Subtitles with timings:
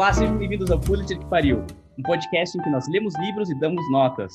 [0.00, 1.62] Olá, sejam bem-vindos ao Pulitzer que Pariu,
[1.98, 4.32] um podcast em que nós lemos livros e damos notas.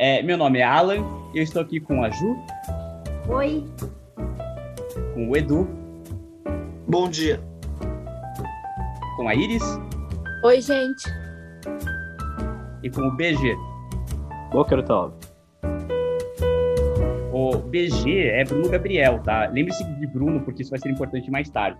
[0.00, 1.04] É, meu nome é Alan,
[1.34, 2.34] eu estou aqui com a Ju.
[3.28, 3.62] Oi.
[5.12, 5.68] Com o Edu.
[6.88, 7.38] Bom dia.
[9.18, 9.62] Com a Iris.
[10.42, 11.04] Oi, gente.
[12.82, 13.54] E com o BG.
[14.50, 15.14] Boker Talk.
[17.34, 19.46] O BG é Bruno Gabriel, tá?
[19.48, 21.78] Lembre-se de Bruno, porque isso vai ser importante mais tarde.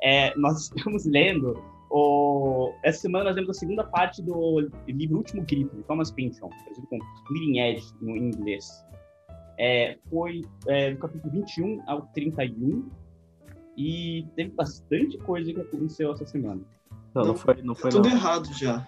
[0.00, 1.60] É, nós estamos lendo
[1.92, 2.72] o...
[2.82, 6.86] Essa semana nós lemos a segunda parte do livro Último Grito, de Thomas Pynchon, traduzido
[6.86, 8.84] como Leading Edge no inglês.
[9.58, 12.88] É, foi é, do capítulo 21 ao 31
[13.76, 16.62] e teve bastante coisa que aconteceu essa semana.
[17.14, 18.16] Não, não foi, não foi tudo não.
[18.16, 18.86] errado já.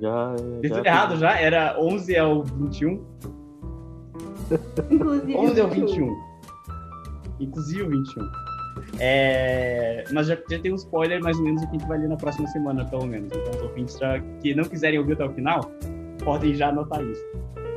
[0.00, 1.38] Já, já tudo errado já?
[1.38, 3.04] Era 11 ao 21?
[4.90, 6.34] Inclusive 11 ao 21.
[7.40, 8.43] Inclusive o 21.
[8.98, 11.98] É, mas já, já tem um spoiler mais ou menos do que a gente vai
[11.98, 13.30] ler na próxima semana, pelo menos.
[13.32, 15.60] Então, os ouvintes já, que não quiserem ouvir até o final,
[16.24, 17.22] podem já anotar isso.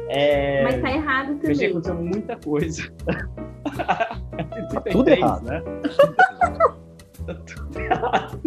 [0.09, 1.69] É, Mas tá errado mas já também.
[1.69, 2.83] aconteceu muita coisa.
[4.73, 5.43] Tá tudo errado.
[5.43, 5.61] Né?
[7.25, 8.39] tá tudo errado.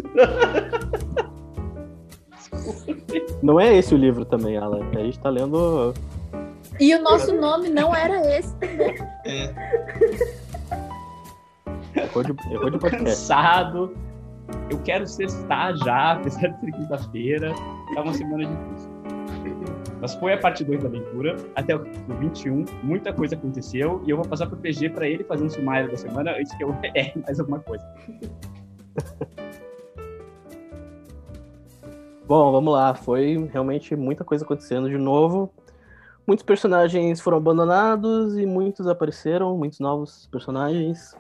[3.43, 4.81] Não é esse o livro também, Alan.
[4.93, 5.95] A gente tá lendo.
[6.79, 8.55] E o nosso nome não era esse.
[9.27, 9.53] É.
[11.95, 13.05] Errou de, errou de podcast.
[13.05, 13.95] cansado.
[14.69, 17.55] Eu quero sextar já, apesar de ser quinta-feira.
[17.95, 18.91] Tá uma semana difícil.
[20.01, 21.85] Mas foi a parte 2 da leitura, até o
[22.21, 25.91] 21, muita coisa aconteceu, e eu vou passar pro PG para ele fazer um sumário
[25.91, 27.85] da semana antes que eu erre mais alguma coisa.
[32.27, 32.95] Bom, vamos lá.
[32.95, 35.53] Foi realmente muita coisa acontecendo de novo.
[36.25, 41.17] Muitos personagens foram abandonados e muitos apareceram, muitos novos personagens.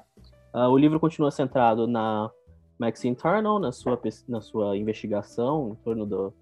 [0.52, 2.30] Ah, o livro continua centrado na
[2.78, 6.32] Maxine Tarnall, na sua, na sua investigação em torno do,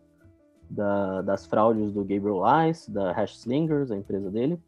[0.70, 4.58] da- das fraudes do Gabriel Ice, da Hash Slingers, a empresa dele.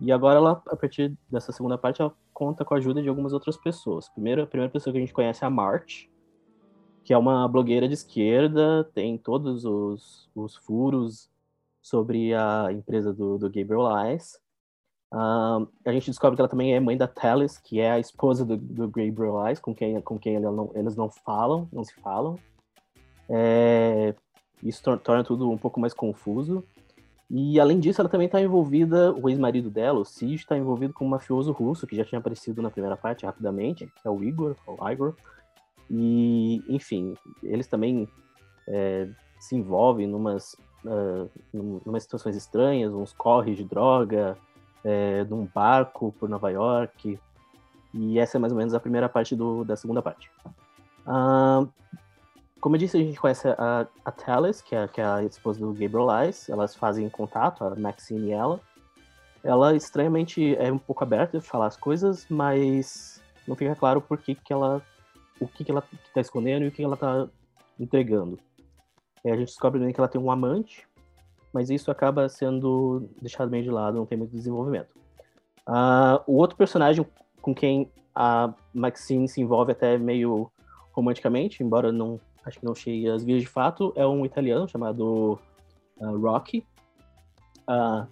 [0.00, 3.32] E agora, ela, a partir dessa segunda parte, ela conta com a ajuda de algumas
[3.32, 4.08] outras pessoas.
[4.08, 6.08] Primeiro, a primeira pessoa que a gente conhece é a March,
[7.04, 11.30] que é uma blogueira de esquerda, tem todos os, os furos
[11.80, 14.38] sobre a empresa do, do Gabriel Ice.
[15.16, 18.44] Ah, a gente descobre que ela também é mãe da Teles, que é a esposa
[18.44, 21.94] do, do Gabriel Ice, com quem, com quem ela não- eles não falam, não se
[22.00, 22.36] falam.
[23.28, 24.12] É,
[24.62, 26.64] isso tor- torna tudo um pouco mais confuso.
[27.30, 31.04] E além disso, ela também está envolvida, o ex-marido dela, o Sid, está envolvido com
[31.06, 34.56] um mafioso russo, que já tinha aparecido na primeira parte rapidamente, que é o Igor,
[34.66, 35.14] ou Igor.
[35.90, 38.08] E, enfim, eles também
[38.66, 39.08] é,
[39.38, 40.56] se envolvem numas,
[41.52, 44.36] num- numas situações estranhas, uns corres de droga,
[44.84, 47.18] é, num barco por Nova York.
[47.92, 50.30] E essa é mais ou menos a primeira parte do, da segunda parte.
[51.06, 51.66] Ah,
[52.60, 55.60] como eu disse, a gente conhece a, a Talis, que é, que é a esposa
[55.60, 56.50] do Gabriel Ice.
[56.50, 58.60] Elas fazem contato, a Maxine e ela.
[59.42, 64.18] Ela estranhamente é um pouco aberta de falar as coisas, mas não fica claro por
[64.18, 64.82] que, que ela
[65.38, 67.28] o que, que ela está escondendo e o que ela está
[67.78, 68.38] entregando.
[69.22, 70.86] É, a gente descobre também que ela tem um amante,
[71.54, 74.92] mas isso acaba sendo deixado meio de lado, não tem muito desenvolvimento.
[75.64, 77.06] Ah, o outro personagem
[77.40, 80.50] com quem a Maxine se envolve até meio
[80.92, 85.38] romanticamente, embora não acho que não chegue às vias de fato, é um italiano chamado
[86.00, 86.66] ah, Rocky.
[87.68, 88.06] Ah,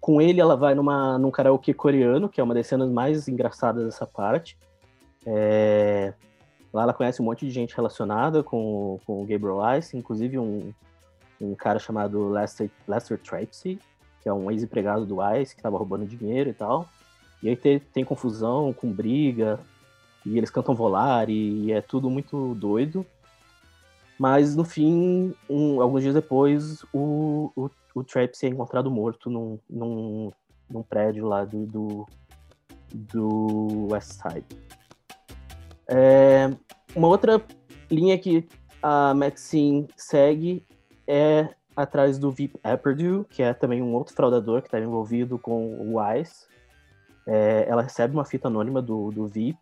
[0.00, 3.84] com ele ela vai numa, num karaokê coreano, que é uma das cenas mais engraçadas
[3.84, 4.58] dessa parte.
[5.24, 6.12] É,
[6.72, 10.72] Lá ela conhece um monte de gente relacionada com, com o Gabriel Ice, inclusive um,
[11.40, 13.78] um cara chamado Lester, Lester Tracy,
[14.22, 16.88] que é um ex-empregado do Ice, que estava roubando dinheiro e tal.
[17.42, 19.60] E aí tem, tem confusão com briga,
[20.26, 23.06] e eles cantam volar, e, e é tudo muito doido.
[24.18, 29.58] Mas no fim, um- alguns dias depois, o, o, o Tracy é encontrado morto num,
[29.70, 30.32] num,
[30.68, 32.06] num prédio lá do, do,
[32.92, 34.44] do West Side.
[35.86, 36.50] É,
[36.96, 37.40] uma outra
[37.88, 38.46] linha que
[38.82, 40.66] a Maxine segue
[41.08, 45.74] é atrás do Veep Epperdew, que é também um outro fraudador que estava envolvido com
[45.74, 46.46] o Wise.
[47.26, 49.56] É, ela recebe uma fita anônima do, do Veep,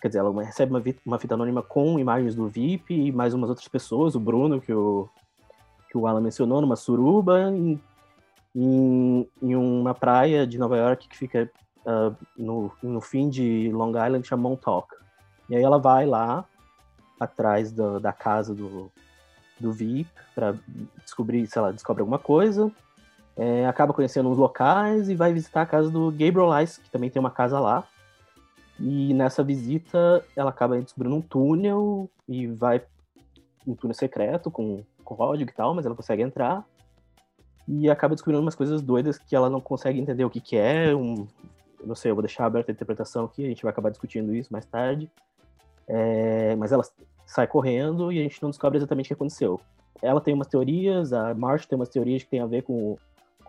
[0.00, 3.48] quer dizer, ela recebe uma, uma fita anônima com imagens do Veep e mais umas
[3.48, 5.08] outras pessoas, o Bruno, que o,
[5.90, 7.80] que o Alan mencionou, numa suruba, em,
[8.54, 11.50] em, em uma praia de Nova York que fica
[11.86, 14.88] ah, no, no fim de Long Island, chama Montauk.
[15.48, 16.44] E aí ela vai lá,
[17.18, 18.90] atrás da, da casa do,
[19.58, 20.54] do VIP, para
[21.04, 22.70] descobrir se ela descobre alguma coisa.
[23.36, 27.10] É, acaba conhecendo uns locais e vai visitar a casa do Gabriel Ice, que também
[27.10, 27.84] tem uma casa lá.
[28.78, 32.82] E nessa visita, ela acaba descobrindo um túnel e vai
[33.66, 36.64] um túnel secreto com código e tal, mas ela consegue entrar
[37.68, 40.94] e acaba descobrindo umas coisas doidas que ela não consegue entender o que, que é.
[40.94, 41.26] Um,
[41.84, 44.52] não sei, eu vou deixar aberta a interpretação aqui, a gente vai acabar discutindo isso
[44.52, 45.10] mais tarde.
[45.88, 46.84] É, mas ela
[47.26, 49.60] sai correndo e a gente não descobre exatamente o que aconteceu.
[50.00, 52.96] Ela tem umas teorias, a Marsh tem umas teorias que tem a ver com,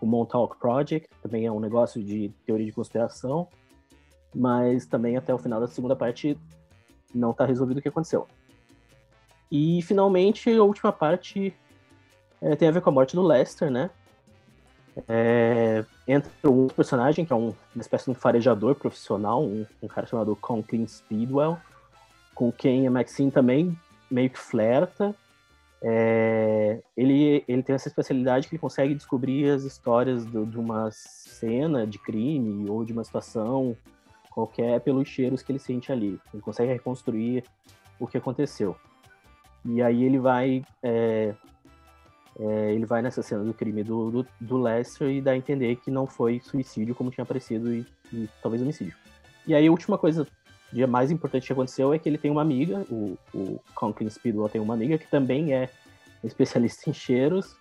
[0.00, 3.48] o Montauk Project, também é um negócio de teoria de conspiração,
[4.34, 6.38] mas também até o final da segunda parte
[7.12, 8.28] não está resolvido o que aconteceu.
[9.50, 11.52] E finalmente a última parte
[12.40, 13.90] é, tem a ver com a morte do Lester, né?
[15.08, 19.88] É, entra um personagem que é um, uma espécie de um farejador profissional, um, um
[19.88, 21.58] cara chamado Conklin Speedwell,
[22.38, 23.76] com quem a Maxine também
[24.08, 25.12] meio que flerta.
[25.82, 30.88] É, ele, ele tem essa especialidade que ele consegue descobrir as histórias do, de uma
[30.92, 33.76] cena de crime ou de uma situação
[34.30, 36.20] qualquer pelos cheiros que ele sente ali.
[36.32, 37.42] Ele consegue reconstruir
[37.98, 38.76] o que aconteceu.
[39.64, 41.34] E aí ele vai é,
[42.38, 45.74] é, ele vai nessa cena do crime do, do, do, Lester e dá a entender
[45.74, 48.94] que não foi suicídio como tinha aparecido e, e talvez homicídio.
[49.44, 50.24] E aí a última coisa
[50.72, 54.48] dia mais importante que aconteceu é que ele tem uma amiga, o, o Conklin Speedwell
[54.48, 55.70] tem uma amiga que também é
[56.22, 57.56] especialista em cheiros,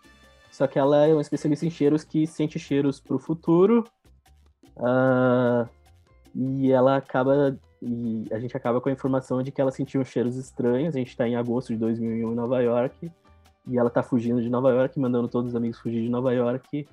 [0.51, 3.85] só que ela é uma especialista em cheiros que sente cheiros para o futuro,
[4.77, 5.69] uh,
[6.35, 10.35] e ela acaba, e a gente acaba com a informação de que ela sentiu cheiros
[10.35, 13.11] estranhos, a gente está em agosto de 2001 em Nova York,
[13.67, 16.87] e ela tá fugindo de Nova York, mandando todos os amigos fugir de Nova York.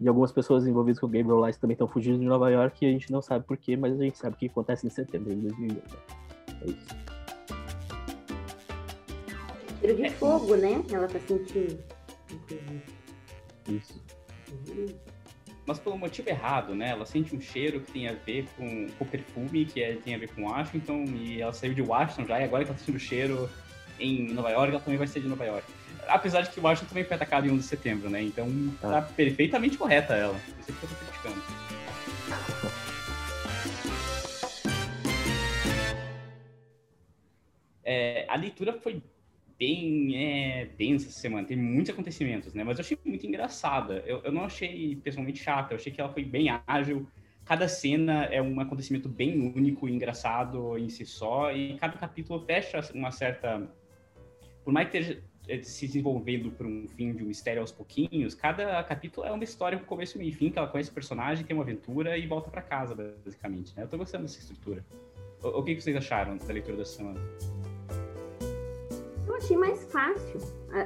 [0.00, 2.88] E algumas pessoas envolvidas com o Gabriel Lice também estão fugindo de Nova York e
[2.88, 5.42] a gente não sabe porquê, mas a gente sabe o que acontece em setembro de
[5.42, 5.74] 2001.
[5.74, 5.82] Né?
[6.62, 6.86] É isso.
[9.78, 10.82] Cheiro de fogo, né?
[10.90, 11.78] Ela tá sentindo.
[13.68, 14.02] Isso.
[15.66, 16.90] Mas pelo motivo errado, né?
[16.90, 20.18] Ela sente um cheiro que tem a ver com, o perfume, que é, tem a
[20.18, 22.98] ver com Washington, e ela saiu de Washington já, e agora que ela tá sentindo
[22.98, 23.50] cheiro
[23.98, 25.79] em Nova York, ela também vai ser de Nova York
[26.10, 28.22] apesar de que o Washington também foi atacado em 1 de setembro, né?
[28.22, 28.48] Então
[28.80, 29.02] tá ah.
[29.02, 30.34] perfeitamente correta ela.
[30.34, 31.42] Eu sei que eu tô criticando.
[37.92, 39.02] É, a leitura foi
[39.58, 42.62] bem é, densa essa semana, tem muitos acontecimentos, né?
[42.62, 44.02] Mas eu achei muito engraçada.
[44.06, 47.08] Eu, eu não achei pessoalmente chata, eu achei que ela foi bem ágil.
[47.44, 52.38] Cada cena é um acontecimento bem único e engraçado em si só, e cada capítulo
[52.46, 53.68] fecha uma certa.
[54.64, 55.20] Por mais que é,
[55.62, 59.78] se desenvolvendo por um fim de um mistério aos pouquinhos, cada capítulo é uma história
[59.78, 62.62] com começo, e fim, que ela conhece o personagem, tem uma aventura e volta para
[62.62, 63.76] casa, basicamente.
[63.76, 63.82] Né?
[63.82, 64.84] Eu tô gostando dessa estrutura.
[65.42, 67.20] O, o que, vocês acharam da leitura dessa semana?
[69.26, 70.40] Eu achei mais fácil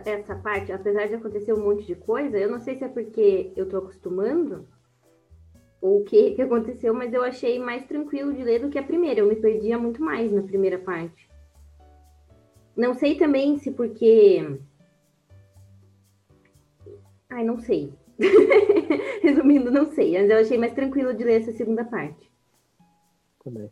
[0.05, 2.39] essa parte, apesar de acontecer um monte de coisa.
[2.39, 4.67] Eu não sei se é porque eu tô acostumando
[5.81, 8.83] ou o que, que aconteceu, mas eu achei mais tranquilo de ler do que a
[8.83, 9.21] primeira.
[9.21, 11.29] Eu me perdia muito mais na primeira parte.
[12.77, 14.59] Não sei também se porque.
[17.31, 17.93] Ai, não sei.
[19.23, 20.21] Resumindo, não sei.
[20.21, 22.31] Mas eu achei mais tranquilo de ler essa segunda parte.
[23.43, 23.71] Também.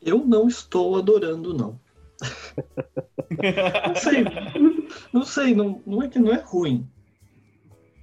[0.00, 1.78] Eu não estou adorando, não.
[3.86, 4.24] não sei.
[5.12, 6.88] Não sei, não, não é que não é ruim.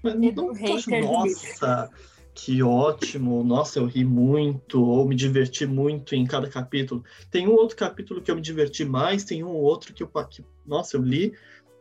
[0.03, 1.91] Mas não, não acho, nossa,
[2.37, 7.03] que ótimo, nossa, eu ri muito, ou me diverti muito em cada capítulo.
[7.31, 10.45] Tem um outro capítulo que eu me diverti mais, tem um outro que eu, que,
[10.63, 11.33] nossa, eu li,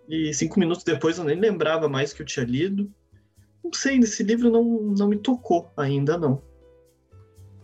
[0.08, 2.90] e cinco minutos depois eu nem lembrava mais que eu tinha lido.
[3.62, 6.40] Não sei, esse livro não, não me tocou ainda, não.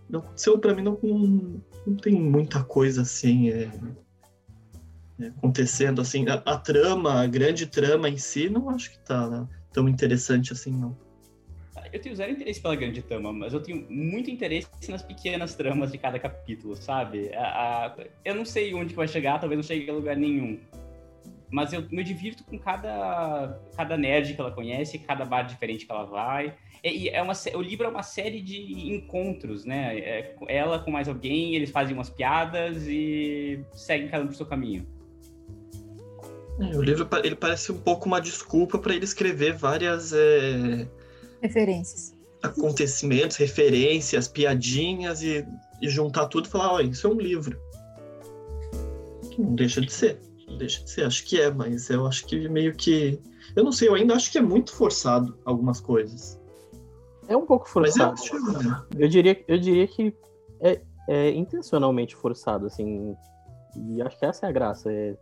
[0.07, 3.73] Não aconteceu, pra mim, não, não, não tem muita coisa assim é,
[5.19, 6.29] é, acontecendo, assim.
[6.29, 10.73] A, a, trama, a grande trama em si, não acho que tá tão interessante assim,
[10.73, 10.95] não
[11.93, 15.93] eu tenho zero interesse pela grande trama, mas eu tenho muito interesse nas pequenas tramas
[15.93, 17.33] de cada capítulo, sabe?
[17.35, 20.59] A, a, eu não sei onde vai chegar, talvez não chegue a lugar nenhum.
[21.51, 25.93] Mas eu me divirto com cada, cada nerd que ela conhece, cada bar diferente que
[25.93, 26.55] ela vai.
[26.83, 29.99] E é uma, o livro é uma série de encontros, né?
[29.99, 34.47] É, ela com mais alguém, eles fazem umas piadas e seguem cada um pro seu
[34.47, 34.87] caminho.
[36.59, 40.89] É, o livro ele parece um pouco uma desculpa para ele escrever várias é
[41.43, 42.15] Referências.
[42.43, 45.45] Acontecimentos, referências, piadinhas e,
[45.81, 47.61] e juntar tudo e falar, olha, isso é um livro.
[49.39, 50.21] Não deixa de ser.
[50.49, 51.05] Não deixa de ser.
[51.05, 53.21] Acho que é, mas eu acho que meio que.
[53.57, 56.41] Eu não sei, eu ainda acho que é muito forçado algumas coisas.
[57.27, 58.21] É um pouco forçado.
[58.95, 60.15] Eu, eu, diria, eu diria que
[60.61, 63.17] é, é, intencionalmente forçado, assim.
[63.77, 64.93] E acho que essa é a graça.
[64.93, 65.17] É,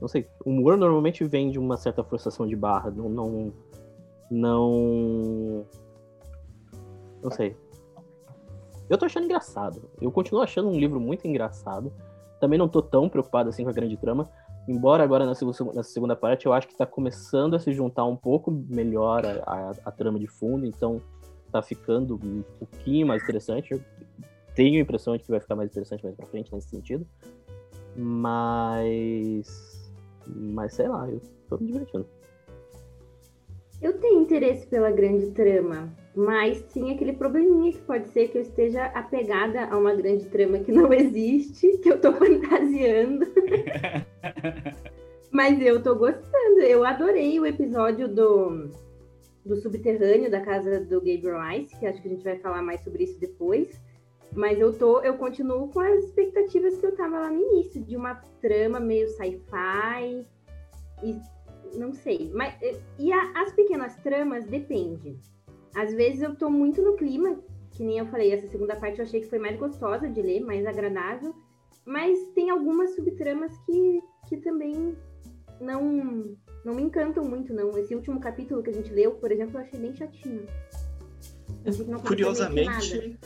[0.00, 2.90] não sei, o humor normalmente vem de uma certa forçação de barra.
[2.90, 3.52] Não, não,
[4.32, 5.66] não.
[7.22, 7.54] Não sei.
[8.88, 9.90] Eu tô achando engraçado.
[10.00, 11.92] Eu continuo achando um livro muito engraçado.
[12.40, 14.28] Também não tô tão preocupado assim com a grande trama.
[14.66, 15.44] embora agora nessa
[15.82, 19.70] segunda parte eu acho que está começando a se juntar um pouco melhor a, a,
[19.84, 21.00] a, trama de fundo, então
[21.50, 23.72] tá ficando um pouquinho mais interessante.
[23.72, 23.82] Eu
[24.54, 27.06] tenho a impressão de que vai ficar mais interessante mais pra frente nesse sentido.
[27.94, 29.92] Mas.
[30.26, 32.06] Mas sei lá, eu tô me divertindo.
[33.82, 38.42] Eu tenho interesse pela grande trama, mas tinha aquele probleminha que pode ser que eu
[38.42, 43.26] esteja apegada a uma grande trama que não existe, que eu tô fantasiando.
[45.32, 46.60] mas eu tô gostando.
[46.60, 48.70] Eu adorei o episódio do,
[49.44, 52.82] do subterrâneo da casa do Gabriel Ice, que acho que a gente vai falar mais
[52.82, 53.68] sobre isso depois.
[54.32, 57.96] Mas eu tô, eu continuo com as expectativas que eu tava lá no início, de
[57.96, 60.24] uma trama meio sci-fi
[61.02, 61.16] e
[61.76, 62.30] não sei.
[62.34, 62.54] Mas,
[62.98, 65.16] e a, as pequenas tramas depende.
[65.74, 67.38] Às vezes eu tô muito no clima,
[67.70, 70.40] que nem eu falei, essa segunda parte eu achei que foi mais gostosa de ler,
[70.40, 71.34] mais agradável.
[71.84, 74.96] Mas tem algumas subtramas que, que também
[75.60, 77.76] não, não me encantam muito, não.
[77.78, 80.46] Esse último capítulo que a gente leu, por exemplo, eu achei bem chatinho.
[82.06, 83.18] Curiosamente,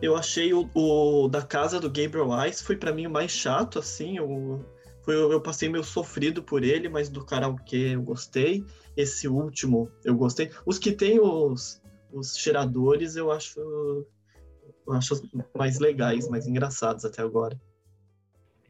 [0.00, 3.78] eu achei o, o, da casa do Gabriel Weiss foi para mim o mais chato,
[3.78, 4.18] assim.
[4.18, 4.64] Eu,
[5.04, 8.64] foi, eu passei meio sofrido por ele, mas do karaokê eu gostei.
[8.96, 10.50] Esse último eu gostei.
[10.64, 11.82] Os que tem os,
[12.12, 15.20] os cheiradores eu acho, eu acho
[15.56, 17.60] mais legais, mais engraçados até agora.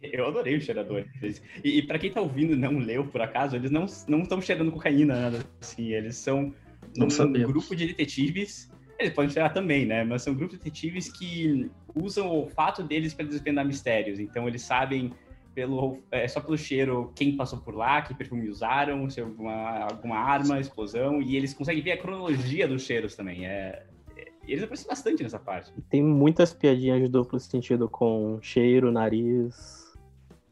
[0.03, 1.41] Eu adorei os cheiradores.
[1.63, 4.73] E, e para quem tá ouvindo e não leu, por acaso, eles não estão cheirando
[4.73, 5.93] cocaína, nada assim.
[5.93, 6.53] Eles são
[6.99, 8.71] um grupo de detetives.
[8.99, 10.05] Eles podem cheirar também, né?
[10.05, 14.19] Mas são grupos de detetives que usam o fato deles para desvendar mistérios.
[14.19, 15.13] Então eles sabem
[15.55, 20.17] pelo, é, só pelo cheiro quem passou por lá, que perfume usaram, se alguma, alguma
[20.17, 23.47] arma, explosão, e eles conseguem ver a cronologia dos cheiros também.
[23.47, 25.73] É, é, eles aparecem bastante nessa parte.
[25.89, 29.85] Tem muitas piadinhas de duplo sentido com cheiro, nariz,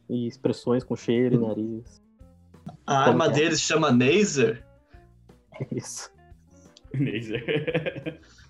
[0.09, 1.49] e expressões com cheiro e hum.
[1.49, 2.03] nariz.
[2.87, 3.31] A arma é?
[3.31, 4.65] deles chama Naser?
[5.73, 6.13] Isso.
[6.95, 8.21] Naser.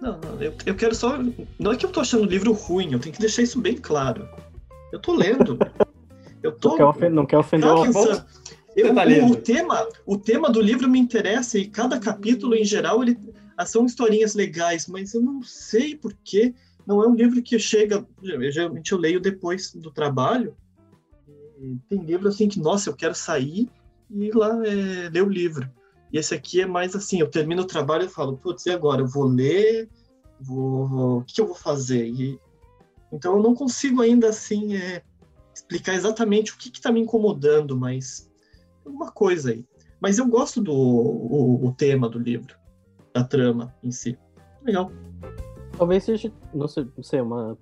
[0.00, 1.18] Não, não, eu, eu quero só.
[1.58, 3.76] Não é que eu tô achando o livro ruim, eu tenho que deixar isso bem
[3.76, 4.28] claro.
[4.92, 5.58] Eu tô lendo.
[6.42, 6.70] Eu tô.
[6.70, 7.84] Não quer ofender, não quer ofender o
[8.76, 12.64] eu, tá o, o, tema, o tema do livro me interessa e cada capítulo, em
[12.64, 13.18] geral, ele
[13.56, 16.54] ah, são historinhas legais, mas eu não sei porquê.
[16.86, 18.06] Não é um livro que chega.
[18.22, 20.56] Geralmente eu leio depois do trabalho.
[21.88, 23.68] tem livro assim que, nossa, eu quero sair
[24.10, 25.68] e ir lá é, ler o livro.
[26.12, 29.02] E esse aqui é mais assim, eu termino o trabalho e falo, putz, e agora?
[29.02, 29.88] Eu vou ler,
[30.40, 31.18] vou...
[31.18, 32.06] o que eu vou fazer?
[32.06, 32.38] E...
[33.12, 35.02] Então eu não consigo ainda assim é,
[35.54, 38.30] explicar exatamente o que está me incomodando, mas
[38.84, 39.64] alguma coisa aí.
[40.00, 42.56] Mas eu gosto do o, o tema do livro,
[43.14, 44.18] da trama em si.
[44.62, 44.90] Legal.
[45.76, 47.56] Talvez seja, não sei uma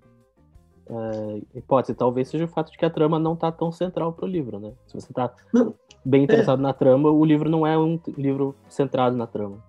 [0.91, 4.25] é, hipótese, talvez seja o fato de que a trama não está tão central para
[4.25, 4.73] o livro, né?
[4.87, 5.33] Se você está
[6.05, 6.63] bem interessado é.
[6.63, 9.63] na trama, o livro não é um livro centrado na trama.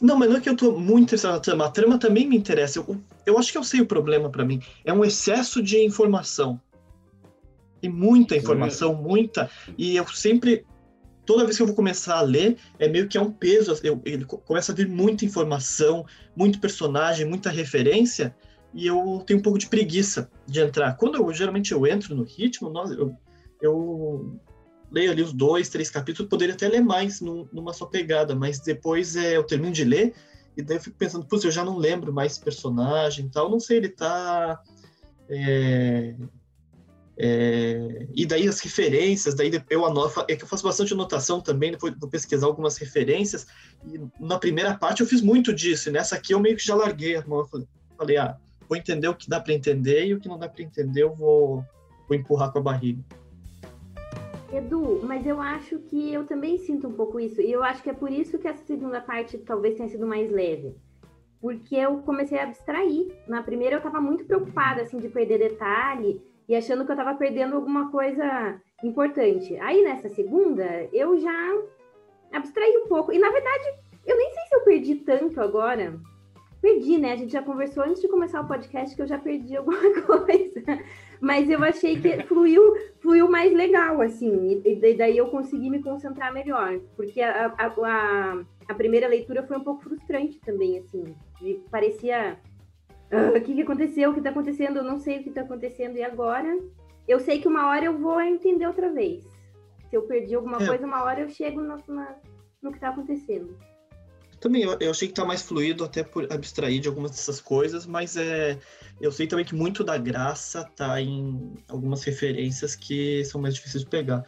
[0.00, 1.66] Não, mas não é que eu estou muito interessado na trama.
[1.66, 2.78] A trama também me interessa.
[2.78, 4.62] Eu, eu acho que eu sei o problema para mim.
[4.84, 6.60] É um excesso de informação.
[7.82, 9.50] E muita informação, muita.
[9.76, 10.64] E eu sempre,
[11.24, 13.74] toda vez que eu vou começar a ler, é meio que é um peso.
[13.82, 16.04] Eu, ele começa a vir muita informação,
[16.36, 18.34] muito personagem, muita referência
[18.74, 20.96] e eu tenho um pouco de preguiça de entrar.
[20.96, 23.16] Quando eu geralmente eu entro no ritmo, eu,
[23.60, 24.40] eu
[24.90, 28.60] leio ali os dois, três capítulos, poderia até ler mais num, numa só pegada, mas
[28.60, 30.14] depois é, eu termino de ler
[30.58, 33.60] e daí eu fico pensando, putz, eu já não lembro mais personagem e tal, não
[33.60, 34.60] sei, ele tá.
[35.28, 36.16] É,
[37.16, 41.70] é, e daí as referências, daí eu anoto, é que eu faço bastante anotação também,
[41.70, 43.46] depois vou pesquisar algumas referências,
[43.86, 46.74] e na primeira parte eu fiz muito disso, e nessa aqui eu meio que já
[46.74, 47.48] larguei a mão,
[47.96, 48.36] falei ah,
[48.68, 51.14] vou entender o que dá para entender e o que não dá para entender eu
[51.14, 51.64] vou,
[52.06, 53.02] vou empurrar com a barriga.
[54.52, 57.40] Edu, mas eu acho que eu também sinto um pouco isso.
[57.40, 60.30] E eu acho que é por isso que essa segunda parte talvez tenha sido mais
[60.30, 60.74] leve.
[61.40, 63.14] Porque eu comecei a abstrair.
[63.26, 67.16] Na primeira eu estava muito preocupada, assim, de perder detalhe e achando que eu estava
[67.16, 69.54] perdendo alguma coisa importante.
[69.58, 71.62] Aí nessa segunda, eu já
[72.32, 73.12] abstraí um pouco.
[73.12, 73.74] E na verdade,
[74.06, 76.00] eu nem sei se eu perdi tanto agora,
[76.60, 77.12] Perdi, né?
[77.12, 80.62] A gente já conversou antes de começar o podcast que eu já perdi alguma coisa.
[81.20, 82.62] Mas eu achei que fluiu,
[83.00, 84.60] fluiu mais legal, assim.
[84.64, 86.80] E daí eu consegui me concentrar melhor.
[86.96, 91.14] Porque a, a, a, a primeira leitura foi um pouco frustrante também, assim.
[91.40, 92.38] De, parecia.
[93.10, 94.10] Ah, o que, que aconteceu?
[94.10, 94.78] O que está acontecendo?
[94.78, 95.96] Eu não sei o que está acontecendo.
[95.96, 96.58] E agora?
[97.06, 99.24] Eu sei que uma hora eu vou entender outra vez.
[99.88, 100.66] Se eu perdi alguma é.
[100.66, 102.16] coisa, uma hora eu chego no, na,
[102.60, 103.56] no que está acontecendo.
[104.40, 107.86] Também, eu, eu, achei que tá mais fluido, até por abstrair de algumas dessas coisas,
[107.86, 108.58] mas é,
[109.00, 113.82] eu sei também que muito da graça tá em algumas referências que são mais difíceis
[113.82, 114.24] de pegar.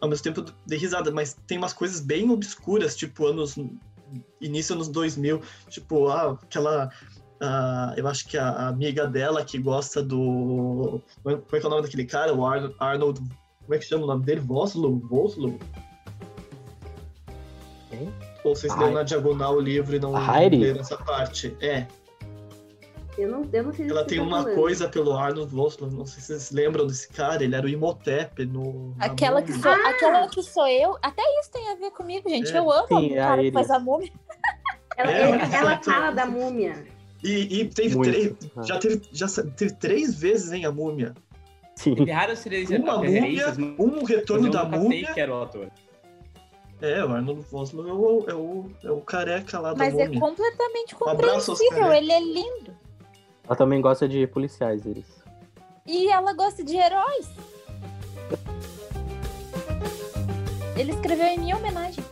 [0.00, 3.56] Ao mesmo tempo, de risada, mas tem umas coisas bem obscuras, tipo anos.
[4.40, 6.90] início anos 2000, tipo, ah, aquela.
[7.42, 11.02] Uh, eu acho que a, amiga dela que gosta do.
[11.22, 12.34] Como é, que é o nome daquele cara?
[12.34, 13.20] O Ar, Arnold.
[13.60, 14.40] Como é que chama o nome dele?
[14.40, 14.98] Voslo?
[15.00, 15.58] Voslo?
[18.44, 21.54] Ou vocês leram na diagonal o livro e não leram essa parte?
[21.60, 21.86] É.
[23.18, 24.54] Eu não, eu não sei Ela tem tá uma falando.
[24.54, 28.46] coisa pelo Arnold Vosloo, não sei se vocês lembram desse cara, ele era o Imhotep
[28.46, 28.94] no.
[28.98, 29.90] Aquela que, sou, ah!
[29.90, 32.50] aquela que sou eu, até isso tem a ver comigo, gente.
[32.50, 32.58] É.
[32.58, 34.10] Eu amo Sim, o cara que faz a múmia.
[34.96, 36.84] Ela, é, ela fala da múmia.
[37.22, 38.62] E, e teve três, ah.
[38.62, 41.14] já, teve, já teve três vezes, hein, a múmia.
[41.76, 41.94] Sim.
[42.78, 45.12] Uma múmia, um retorno da múmia.
[45.12, 45.68] Que era o ator.
[46.82, 50.16] É, o Arnold Vosloo é o, é o, é o careca lá Mas da Mas
[50.16, 52.74] é completamente compreensível, um ele é lindo.
[53.44, 55.22] Ela também gosta de policiais, eles.
[55.86, 57.28] E ela gosta de heróis.
[60.76, 62.02] Ele escreveu em minha homenagem.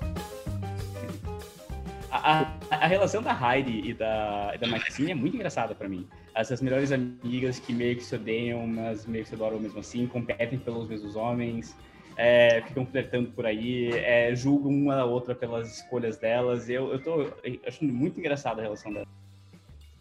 [2.11, 6.07] A, a, a, relação da Heidi e da, da Maxine é muito engraçada para mim.
[6.35, 10.07] Essas melhores amigas que meio que se odeiam, mas meio que se adoram mesmo assim,
[10.07, 11.75] competem pelos mesmos homens
[12.19, 16.69] é, ficam flertando por aí, é, julgam uma a outra pelas escolhas delas.
[16.69, 17.33] Eu, eu tô
[17.65, 19.07] achando muito engraçada a relação dela.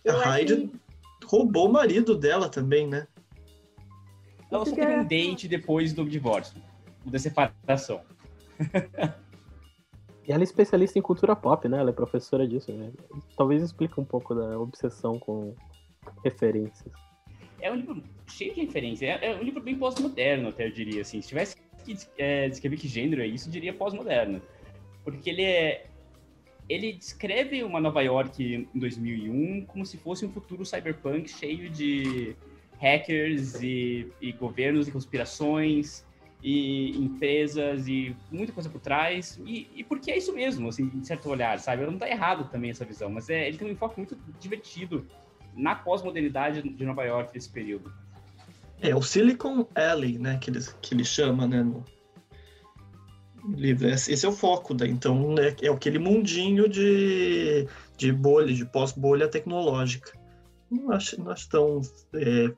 [0.07, 0.71] A Hyde
[1.25, 3.07] roubou o marido dela também, né?
[4.49, 6.59] Ela só teve um date depois do divórcio,
[7.05, 8.01] da separação.
[10.25, 11.77] E ela é especialista em cultura pop, né?
[11.77, 12.91] Ela é professora disso, né?
[13.37, 15.53] Talvez explique um pouco da obsessão com
[16.23, 16.91] referências.
[17.61, 19.09] É um livro cheio de referências.
[19.09, 21.21] É, é um livro bem pós-moderno, até eu diria, assim.
[21.21, 21.55] Se tivesse
[21.95, 24.41] que é, descrever que gênero é isso, diria pós-moderno.
[25.03, 25.85] Porque ele é.
[26.67, 32.35] Ele descreve uma Nova York em 2001 como se fosse um futuro cyberpunk cheio de
[32.77, 36.05] hackers e, e governos e conspirações
[36.43, 39.39] e empresas e muita coisa por trás.
[39.45, 41.85] E, e porque é isso mesmo, assim, de certo olhar, sabe?
[41.85, 45.07] Não tá errado também essa visão, mas é, ele tem um enfoque muito divertido
[45.55, 47.91] na pós-modernidade de Nova York nesse período.
[48.81, 51.83] É, o Silicon Alley, né, que ele, que ele chama, né, no
[53.55, 53.87] livro.
[53.87, 59.27] Esse é o foco, da, então né, é aquele mundinho de, de bolha, de pós-bolha
[59.27, 60.11] tecnológica.
[60.69, 61.81] Não acho, não acho tão
[62.13, 62.53] é,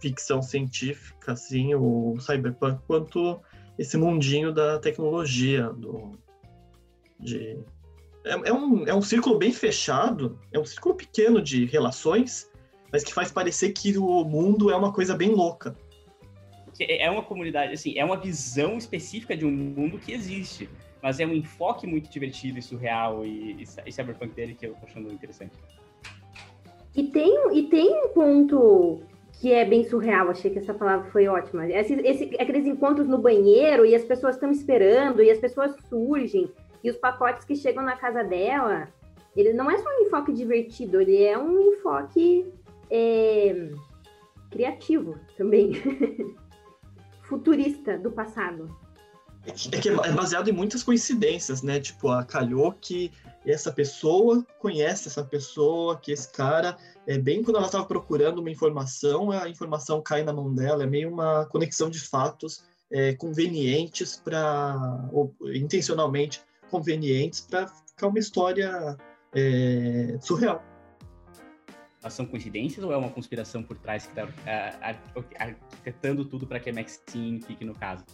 [0.00, 3.40] ficção científica, assim, o cyberpunk, quanto
[3.78, 6.12] esse mundinho da tecnologia, do,
[7.18, 7.58] de,
[8.24, 12.50] é, é, um, é um círculo bem fechado, é um círculo pequeno de relações,
[12.92, 15.76] mas que faz parecer que o mundo é uma coisa bem louca.
[16.78, 20.68] É, é uma comunidade, assim, é uma visão específica de um mundo que existe,
[21.02, 24.86] mas é um enfoque muito divertido e surreal e, e cyberpunk dele que eu tô
[24.86, 25.52] achando interessante.
[26.94, 29.00] E tem, e tem um ponto
[29.40, 31.68] que é bem surreal, achei que essa palavra foi ótima.
[31.68, 36.50] Esse, esse, aqueles encontros no banheiro e as pessoas estão esperando e as pessoas surgem
[36.82, 38.88] e os pacotes que chegam na casa dela,
[39.36, 42.46] ele não é só um enfoque divertido, ele é um enfoque
[42.90, 43.70] é,
[44.50, 45.72] criativo também.
[47.22, 48.74] Futurista do passado.
[49.72, 51.80] É que é baseado em muitas coincidências, né?
[51.80, 53.12] Tipo, a calhou que
[53.46, 58.50] essa pessoa conhece essa pessoa, que esse cara, é bem quando ela estava procurando uma
[58.50, 64.16] informação, a informação cai na mão dela, é meio uma conexão de fatos é, convenientes
[64.16, 64.76] para,
[65.54, 68.96] intencionalmente convenientes para ficar uma história
[69.34, 70.62] é, surreal
[72.10, 74.28] são coincidências ou é uma conspiração por trás que está
[75.38, 78.04] arquitetando tudo para que a Maxine fique no caso?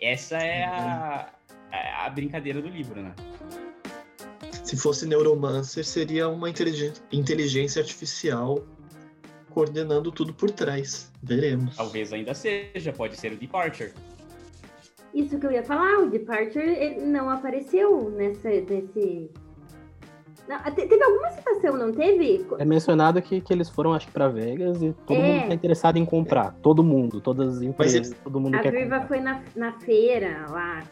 [0.00, 1.30] Essa é a,
[1.72, 3.14] a, a, brincadeira do livro, né?
[4.62, 8.66] Se fosse Neuromancer, seria uma inteligência, inteligência artificial
[9.50, 11.10] coordenando tudo por trás.
[11.22, 11.76] Veremos.
[11.76, 13.92] Talvez ainda seja, pode ser o Departure.
[15.14, 19.30] Isso que eu ia falar, o Departure não apareceu nessa, nesse
[20.48, 22.46] não, teve alguma citação, não teve?
[22.58, 25.22] É mencionado que, que eles foram, acho que, pra Vegas e todo é.
[25.22, 26.52] mundo tá interessado em comprar.
[26.62, 29.08] Todo mundo, todas as empresas, Mas todo mundo a quer Viva comprar.
[29.08, 30.82] foi na, na feira lá.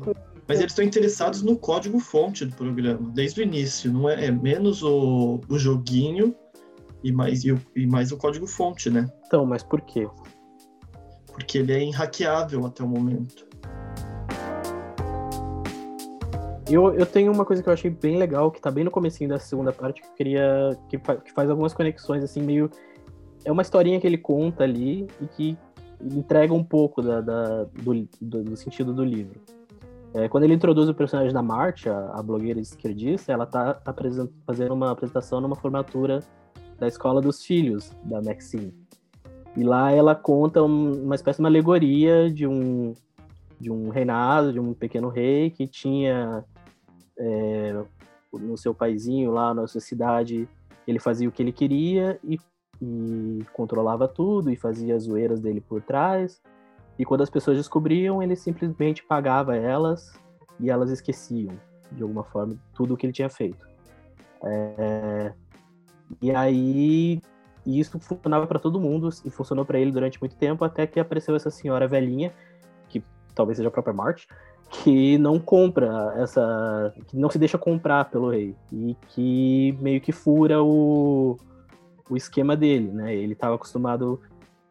[0.00, 0.14] Com...
[0.48, 3.92] Mas eles estão interessados no código-fonte do programa, desde o início.
[3.92, 6.34] Não é, é menos o, o joguinho
[7.04, 9.06] e mais, e, o, e mais o código-fonte, né?
[9.26, 10.08] Então, mas por quê?
[11.26, 13.46] Porque ele é inhackeável até o momento.
[16.70, 19.28] Eu, eu tenho uma coisa que eu achei bem legal, que tá bem no comecinho
[19.28, 20.78] da segunda parte, que eu queria.
[20.88, 22.70] Que, que faz algumas conexões, assim, meio.
[23.44, 25.58] É uma historinha que ele conta ali e que
[26.00, 29.40] entrega um pouco da, da do, do, do, sentido do livro.
[30.14, 33.94] É, quando ele introduz o personagem da Marte, a, a blogueira esquerdista, ela tá, tá
[34.46, 36.22] fazendo uma apresentação numa formatura
[36.78, 38.74] da escola dos filhos da Maxine.
[39.56, 42.94] E lá ela conta uma espécie de uma alegoria de um,
[43.60, 46.44] de um reinado, de um pequeno rei que tinha
[47.18, 47.84] é,
[48.32, 50.48] no seu paizinho lá na sua cidade,
[50.86, 52.38] ele fazia o que ele queria e,
[52.80, 56.40] e controlava tudo e fazia as zoeiras dele por trás.
[56.98, 60.12] E quando as pessoas descobriam, ele simplesmente pagava elas
[60.60, 61.54] e elas esqueciam,
[61.90, 63.66] de alguma forma, tudo o que ele tinha feito.
[64.44, 65.32] É...
[66.20, 67.20] E aí,
[67.64, 71.34] isso funcionava para todo mundo e funcionou para ele durante muito tempo, até que apareceu
[71.34, 72.32] essa senhora velhinha,
[72.88, 73.02] que
[73.34, 74.26] talvez seja a própria Marte,
[74.72, 76.94] que não compra essa.
[77.06, 78.56] que não se deixa comprar pelo rei.
[78.72, 81.36] E que meio que fura o,
[82.08, 83.14] o esquema dele, né?
[83.14, 84.18] Ele estava acostumado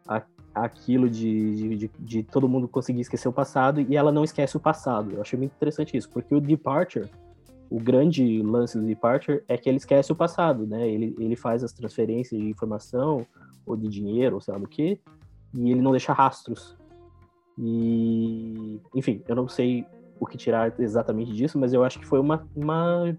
[0.07, 4.21] a aquilo de, de, de, de, todo mundo conseguir esquecer o passado e ela não
[4.21, 5.13] esquece o passado.
[5.13, 7.09] Eu achei muito interessante isso, porque o Departure,
[7.69, 10.89] o grande lance do Departure é que ele esquece o passado, né?
[10.89, 13.25] Ele, ele faz as transferências de informação
[13.65, 14.99] ou de dinheiro, ou sei lá do que,
[15.53, 16.75] e ele não deixa rastros.
[17.57, 19.85] E, enfim, eu não sei
[20.19, 23.15] o que tirar exatamente disso, mas eu acho que foi uma, uma,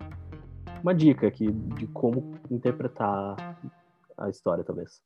[0.83, 3.57] uma dica aqui de como interpretar
[4.17, 5.01] a história, talvez.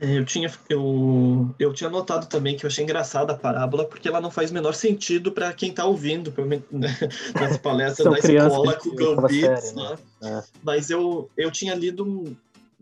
[0.00, 4.08] É, eu tinha, eu, eu tinha notado também que eu achei engraçada a parábola, porque
[4.08, 6.32] ela não faz o menor sentido para quem está ouvindo,
[6.72, 6.88] né,
[7.34, 9.74] nas palestras da escola com Gambits.
[9.74, 9.98] Né?
[10.22, 10.42] É.
[10.62, 12.36] Mas eu, eu tinha lido um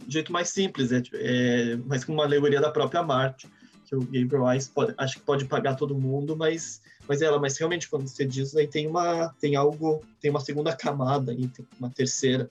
[0.09, 3.49] jeito mais simples, é, é, mas com uma alegoria da própria Marte,
[3.91, 7.59] que o Gabriel Weiss pode, acho que pode pagar todo mundo, mas, mas ela, mas
[7.59, 11.67] realmente quando você diz, aí tem uma, tem algo, tem uma segunda camada aí, tem
[11.79, 12.49] uma terceira,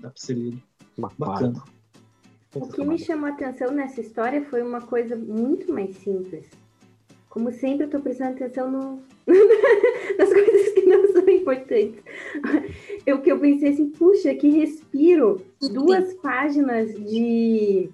[0.00, 0.60] dá para ser lido.
[0.98, 1.62] Bacana.
[2.54, 6.46] O que me chamou a atenção nessa história foi uma coisa muito mais simples.
[7.30, 9.02] Como sempre, eu estou prestando atenção no...
[10.18, 12.02] nas coisas que não são importantes.
[13.06, 15.40] O que eu pensei assim, puxa, que respiro!
[15.72, 17.90] Duas páginas de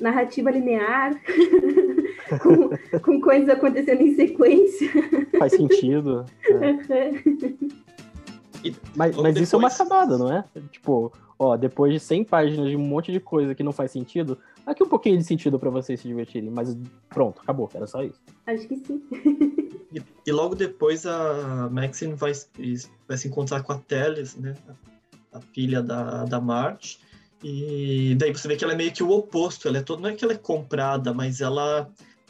[0.00, 1.12] narrativa linear,
[2.42, 4.90] com, com coisas acontecendo em sequência.
[5.38, 6.24] Faz sentido.
[6.44, 7.12] É.
[8.94, 10.44] mas, mas isso é uma camada, não é?
[10.70, 14.38] Tipo, ó, depois de 100 páginas de um monte de coisa que não faz sentido,
[14.66, 16.76] aqui um pouquinho de sentido para vocês se divertirem, mas
[17.08, 18.20] pronto, acabou, era só isso.
[18.46, 19.02] Acho que sim.
[19.92, 22.32] e, e, logo depois a Maxine vai,
[23.06, 24.54] vai se encontrar com a Teles, né?
[25.32, 26.98] A, filha da, da Marge.
[27.42, 30.08] E daí você vê que ela é meio que o oposto, ela é toda, não
[30.08, 31.88] é que ela é comprada, mas ela,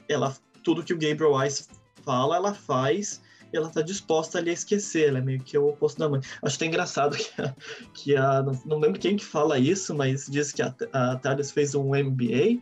[0.08, 1.68] ela tudo que o Gabriel Weiss
[2.04, 5.98] fala, ela faz ela tá disposta ali a esquecer, ela é meio que o oposto
[5.98, 6.20] da mãe.
[6.42, 7.54] Acho até engraçado que a,
[7.94, 11.50] que a não, não lembro quem que fala isso, mas diz que a, a Thales
[11.50, 12.60] fez um MBA,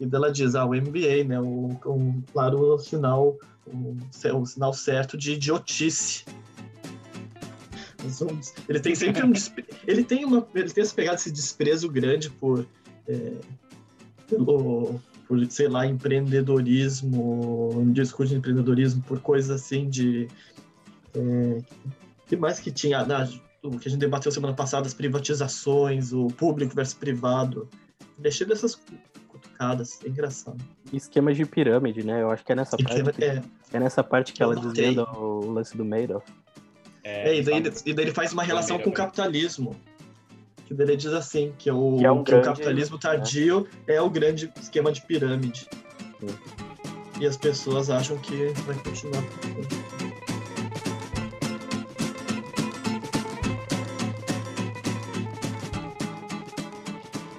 [0.00, 3.96] e dela diz, ah, o MBA, né, o, um, claro, o sinal, o,
[4.34, 6.24] o sinal certo de idiotice.
[8.68, 9.32] Ele tem sempre um
[9.86, 12.66] ele tem uma ele tem essa pegada esse desprezo grande por
[13.06, 13.32] é,
[14.28, 20.26] pelo por, sei lá, empreendedorismo, um discurso de empreendedorismo, por coisas assim de.
[21.14, 21.62] É,
[22.26, 23.00] que mais que tinha?
[23.00, 23.28] Ah,
[23.62, 27.68] o que a gente debateu semana passada, as privatizações, o público versus privado.
[28.16, 28.80] Deixei dessas
[29.28, 30.58] cutucadas, é engraçado.
[30.92, 32.22] Esquemas de pirâmide, né?
[32.22, 33.12] Eu acho que é nessa parte.
[33.12, 33.42] Que, é,
[33.72, 36.26] é nessa parte que ela desvenda o lance do Madoff.
[37.08, 39.74] É, é, e, daí, e daí ele faz uma relação com o capitalismo
[40.66, 43.00] que ele diz assim, que, é o, que, é um que grande, o capitalismo né?
[43.00, 43.94] tardio né?
[43.94, 45.66] é o grande esquema de pirâmide.
[47.18, 49.24] E as pessoas acham que vai continuar.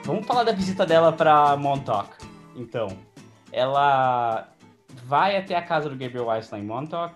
[0.04, 2.10] Vamos falar da visita dela para Montauk.
[2.56, 2.88] Então,
[3.52, 4.50] ela
[5.06, 7.14] vai até a casa do Gabriel Weiss lá em Montauk,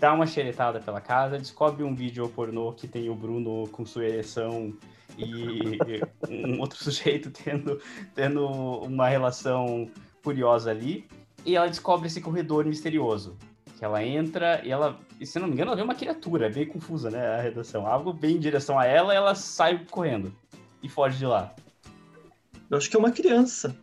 [0.00, 4.06] dá uma xeretada pela casa, descobre um vídeo pornô que tem o Bruno com sua
[4.06, 4.72] ereção
[5.18, 7.78] e um outro sujeito tendo,
[8.14, 9.90] tendo uma relação
[10.24, 11.06] curiosa ali.
[11.44, 13.36] E ela descobre esse corredor misterioso.
[13.78, 16.66] Que ela entra e ela, se não me engano, ela vê uma criatura, é bem
[16.66, 17.26] confusa, né?
[17.26, 17.86] A redação.
[17.86, 20.34] Algo bem em direção a ela ela sai correndo
[20.82, 21.54] e foge de lá.
[22.70, 23.76] Eu acho que é uma criança.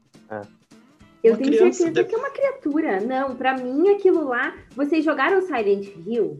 [1.28, 1.30] É.
[1.30, 2.10] Eu uma tenho criança certeza de...
[2.10, 3.00] que é uma criatura.
[3.02, 4.56] Não, para mim aquilo lá.
[4.76, 6.40] Vocês jogaram Silent Hill?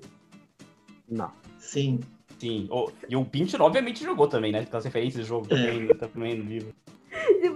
[1.10, 1.32] Não.
[1.60, 2.00] Sim.
[2.40, 2.68] Sim.
[2.70, 4.60] Oh, e o Pincher, obviamente, jogou também, né?
[4.60, 5.94] Aquelas referências do jogo também, é.
[5.94, 6.74] também no livro.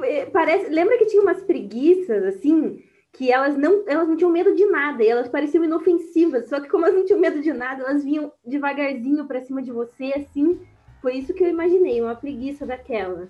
[0.04, 4.56] É, parece, lembra que tinha umas preguiças, assim, que elas não, elas não tinham medo
[4.56, 7.84] de nada, e elas pareciam inofensivas, só que como elas não tinham medo de nada,
[7.84, 10.60] elas vinham devagarzinho para cima de você, assim.
[11.02, 13.30] Foi isso que eu imaginei, uma preguiça daquelas.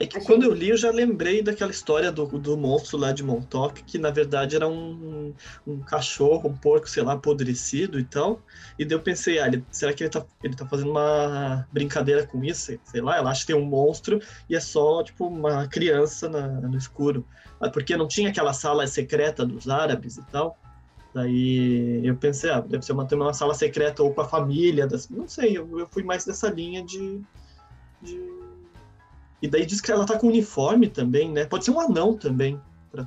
[0.00, 0.26] É que Achei...
[0.26, 3.98] quando eu li, eu já lembrei daquela história do, do monstro lá de Montauk, que
[3.98, 5.34] na verdade era um,
[5.66, 8.40] um cachorro, um porco, sei lá, apodrecido e tal.
[8.78, 12.24] E daí eu pensei, ah, ele, será que ele tá, ele tá fazendo uma brincadeira
[12.24, 12.78] com isso?
[12.84, 16.46] Sei lá, ela acha que tem um monstro e é só, tipo, uma criança na,
[16.46, 17.26] no escuro.
[17.60, 20.56] Ah, porque não tinha aquela sala secreta dos árabes e tal.
[21.12, 25.08] Daí eu pensei, ah, deve ser uma, uma sala secreta ou com a família, das,
[25.08, 27.20] não sei, eu, eu fui mais nessa linha de,
[28.00, 28.37] de
[29.40, 31.44] e daí diz que ela tá com uniforme também, né?
[31.44, 32.60] Pode ser um anão também.
[32.90, 33.06] Pra...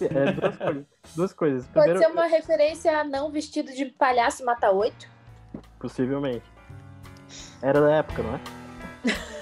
[0.00, 0.86] é, duas coisas.
[1.14, 1.66] Duas coisas.
[1.66, 1.98] Pode Primeiro...
[2.00, 5.08] ser uma referência a anão vestido de palhaço mata oito?
[5.78, 6.44] Possivelmente.
[7.62, 8.40] Era da época, não é?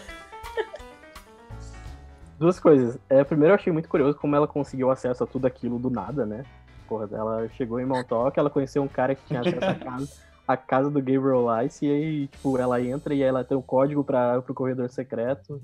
[2.38, 2.98] Duas coisas.
[3.08, 6.26] É, primeiro eu achei muito curioso como ela conseguiu acesso a tudo aquilo do nada,
[6.26, 6.44] né?
[6.88, 10.56] Porra, ela chegou em Montauk, ela conheceu um cara que tinha acesso à casa a
[10.56, 14.38] casa do Gabriel Lice, e aí, tipo, ela entra e ela tem um código para
[14.38, 15.60] o corredor secreto.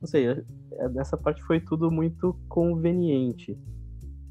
[0.00, 0.42] Não sei, é,
[0.72, 3.52] é, nessa parte foi tudo muito conveniente.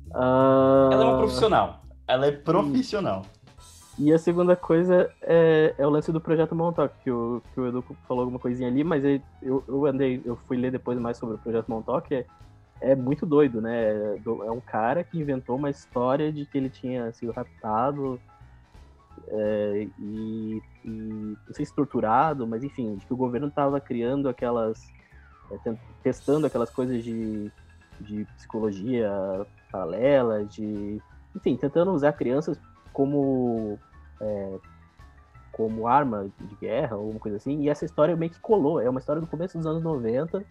[0.10, 0.92] Uh...
[0.92, 1.82] Ela é uma profissional.
[2.08, 3.26] Ela é profissional.
[3.98, 7.68] E a segunda coisa é, é o lance do projeto Montauk, que o, que o
[7.68, 9.04] Edu falou alguma coisinha ali, mas
[9.42, 12.26] eu, eu andei, eu fui ler depois mais sobre o projeto Montauk, é,
[12.82, 13.92] é muito doido, né?
[13.92, 18.20] É, é um cara que inventou uma história de que ele tinha sido raptado
[19.34, 21.74] é, e, e, não sei se
[22.48, 24.92] mas enfim, de que o governo estava criando aquelas,
[25.50, 27.50] é, testando aquelas coisas de,
[28.02, 29.10] de psicologia
[29.72, 31.02] paralela, de,
[31.36, 32.60] enfim, tentando usar crianças
[32.92, 33.80] como
[34.20, 34.60] é,
[35.52, 38.90] como arma de guerra ou alguma coisa assim, e essa história meio que colou, é
[38.90, 40.46] uma história do começo dos anos 90,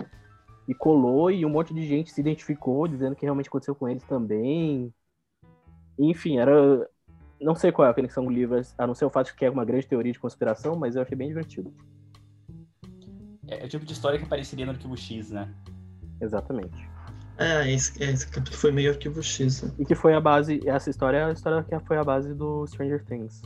[0.68, 4.04] e colou, e um monte de gente se identificou, dizendo que realmente aconteceu com eles
[4.04, 4.94] também.
[5.98, 6.88] Enfim, era
[7.40, 9.44] não sei qual é a conexão do livro, a não ser o fato de que
[9.44, 11.72] é uma grande teoria de conspiração, mas eu achei bem divertido.
[13.48, 15.48] É, é o tipo de história que apareceria no Arquivo X, né?
[16.20, 16.88] Exatamente.
[17.38, 19.62] É, esse, esse capítulo foi meio Arquivo X.
[19.62, 19.72] Né?
[19.78, 22.66] E que foi a base, essa história é a história que foi a base do
[22.66, 23.42] Stranger Things.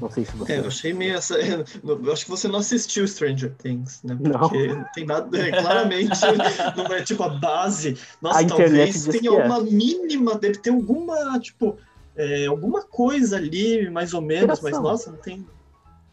[0.00, 0.52] Não sei se você.
[0.52, 1.36] É, eu achei meio essa.
[1.38, 4.16] Eu acho que você não assistiu Stranger Things, né?
[4.16, 4.84] Porque não.
[4.92, 5.38] tem nada.
[5.38, 6.10] É, claramente,
[6.76, 7.96] não é tipo a base.
[8.20, 9.44] Nossa, a talvez tenha é.
[9.46, 11.78] uma mínima, deve ter alguma, tipo
[12.16, 14.82] é, alguma coisa ali, mais ou menos, inspiração.
[14.82, 15.46] mas nossa, não tem.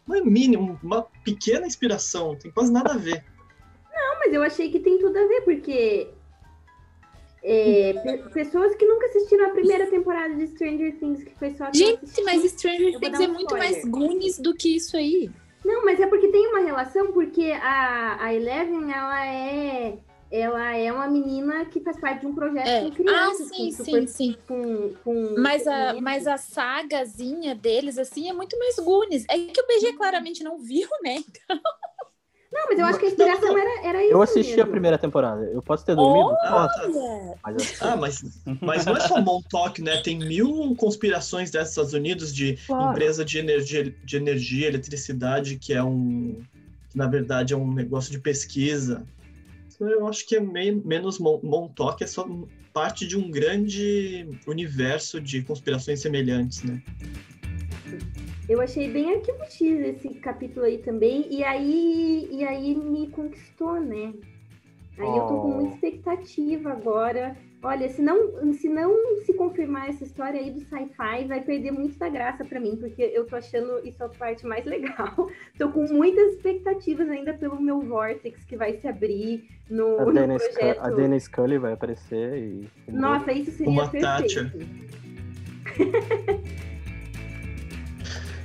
[0.06, 3.24] Uma mínimo, uma pequena inspiração, não tem quase nada a ver.
[3.94, 6.08] Não, mas eu achei que tem tudo a ver, porque
[7.42, 7.92] é,
[8.32, 11.70] pessoas que nunca assistiram a primeira temporada de Stranger Things, que foi só.
[11.72, 15.30] Gente, mas Stranger Things um é muito mais Goonies do que isso aí.
[15.64, 19.98] Não, mas é porque tem uma relação, porque a, a Eleven, ela é
[20.32, 22.80] ela é uma menina que faz parte de um projeto é.
[22.80, 23.50] com crianças.
[23.50, 24.36] Ah, sim, sim, sim.
[24.48, 29.26] Com, com mas, a, mas a sagazinha deles, assim, é muito mais Goonies.
[29.28, 31.16] É que o BG claramente não viu, né?
[31.16, 31.60] Então...
[32.52, 34.12] Não, mas eu acho que a inspiração era, era isso.
[34.12, 34.64] Eu assisti mesmo.
[34.64, 35.42] a primeira temporada.
[35.46, 36.36] Eu posso ter dormido?
[36.42, 37.34] Olha!
[37.42, 38.22] Mas ah, mas,
[38.60, 40.02] mas não é só Montauk, né?
[40.02, 42.90] Tem mil conspirações desses Estados Unidos de claro.
[42.90, 46.42] empresa de energia, de energia, eletricidade, que é um.
[46.90, 49.02] Que, na verdade, é um negócio de pesquisa
[49.88, 52.28] eu acho que é meio, menos Montauk, é só
[52.72, 56.82] parte de um grande universo de conspirações semelhantes, né?
[58.48, 63.80] Eu achei bem arquivo X esse capítulo aí também, e aí, e aí me conquistou,
[63.80, 64.14] né?
[64.98, 65.16] Aí oh.
[65.16, 67.36] eu tô com muita expectativa agora.
[67.64, 71.96] Olha, se não, se não se confirmar essa história aí do sci-fi, vai perder muito
[71.96, 75.28] da graça para mim, porque eu tô achando isso a parte mais legal.
[75.56, 80.12] tô com muitas expectativas ainda pelo meu Vortex que vai se abrir no, a no
[80.12, 80.80] Dennis projeto.
[80.80, 82.68] A Dennis Scully vai aparecer e...
[82.88, 84.50] Nossa, isso seria Uma perfeito.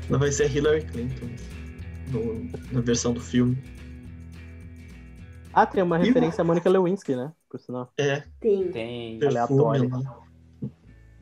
[0.08, 1.26] Ela vai ser Hillary Clinton
[2.12, 3.58] no, na versão do filme.
[5.52, 7.32] Ah, tem uma referência a Mônica Lewinsky, né?
[7.50, 7.92] Por sinal.
[7.98, 8.24] É.
[8.40, 8.72] Tem.
[8.72, 9.24] Tem.
[9.24, 9.90] Aleatório.
[9.90, 10.20] Lá,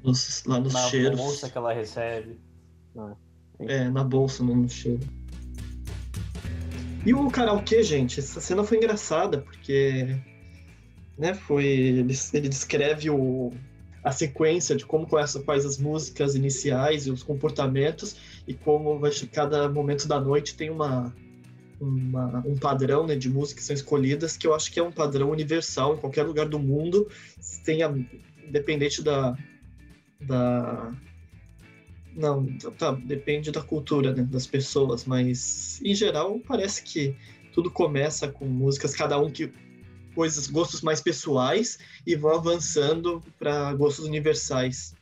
[0.04, 1.18] nos, lá nos na cheiros.
[1.18, 2.40] Na bolsa que ela recebe.
[2.98, 3.16] Ah,
[3.60, 5.08] é, na bolsa, não no cheiro.
[7.06, 10.20] E o karaokê, gente, essa cena foi engraçada, porque
[11.18, 13.54] né, foi, ele, ele descreve o,
[14.04, 18.16] a sequência de como começa, quais as músicas iniciais e os comportamentos,
[18.48, 21.14] e como vai, cada momento da noite tem uma,
[21.80, 24.92] uma, um padrão né, de músicas que são escolhidas, que eu acho que é um
[24.92, 27.08] padrão universal em qualquer lugar do mundo,
[27.64, 27.94] tenha,
[28.48, 29.38] independente da,
[30.22, 30.94] da
[32.16, 32.46] não,
[32.78, 37.16] tá, depende da cultura né, das pessoas, mas em geral parece que
[37.54, 39.52] tudo começa com músicas, cada um que
[40.14, 44.96] coisas, gostos mais pessoais e vão avançando para gostos universais.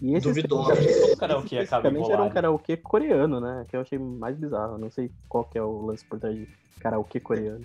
[0.00, 0.70] E esse Duvidoso.
[0.74, 3.64] Todo karaokê acaba era um karaokê coreano, né?
[3.68, 4.76] Que eu achei mais bizarro.
[4.76, 6.46] Não sei qual que é o lance por trás de
[6.80, 7.64] karaokê coreano.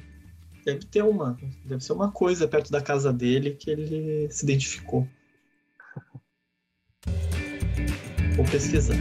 [0.65, 1.37] Deve ter uma.
[1.65, 5.05] Deve ser uma coisa perto da casa dele que ele se identificou.
[8.37, 8.95] Vou pesquisar.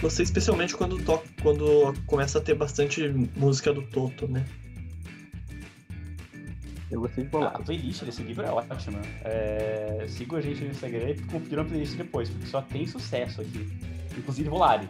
[0.00, 4.44] Gostei especialmente quando toca, quando começa a ter bastante música do Toto, né?
[6.90, 7.56] Eu gostei de Ah, bolar.
[7.56, 9.00] a playlist desse livro é ótima.
[9.24, 13.40] É, Siga a gente no Instagram e confira a playlist depois, porque só tem sucesso
[13.42, 13.66] aqui.
[14.16, 14.88] Inclusive Volare.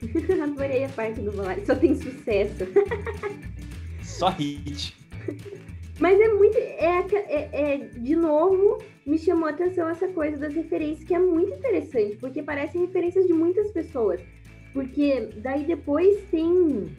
[0.42, 2.64] Adorei a parte do Volare, só tem sucesso.
[4.02, 4.94] Só hit.
[5.98, 6.56] Mas é muito.
[6.56, 11.18] É, é, é, de novo, me chamou a atenção essa coisa das referências, que é
[11.18, 14.20] muito interessante, porque parecem referências de muitas pessoas.
[14.72, 16.94] Porque daí depois tem.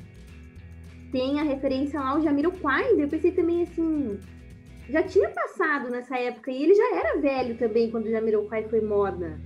[1.15, 4.19] Tem a referência lá, o Jamiroquai, eu pensei também assim.
[4.89, 8.81] Já tinha passado nessa época, e ele já era velho também quando o Jamiroquai foi
[8.81, 9.39] moda.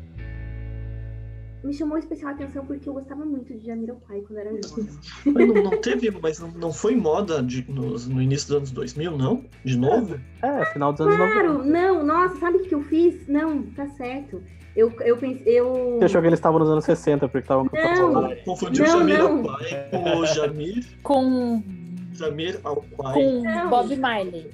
[1.63, 4.87] Me chamou especial atenção porque eu gostava muito de Jamiroquai quando era jovem.
[5.25, 9.17] Não, não teve, mas não, não foi moda de- no, no início dos anos 2000,
[9.17, 9.43] não?
[9.65, 10.17] De novo?
[10.41, 11.69] É, final dos anos Claro, 90.
[11.69, 13.27] não, nossa, sabe o que eu fiz?
[13.27, 14.41] Não, tá certo.
[14.75, 15.97] Eu, eu pensei, eu.
[15.99, 18.35] Você achou que eles estavam nos anos 60, porque estavam com Não.
[18.45, 21.61] Confundiu o Não, Jamiroquai com o Jamir, Com,
[22.63, 23.13] Alquai.
[23.13, 23.69] com Não.
[23.69, 24.49] Bob Marley.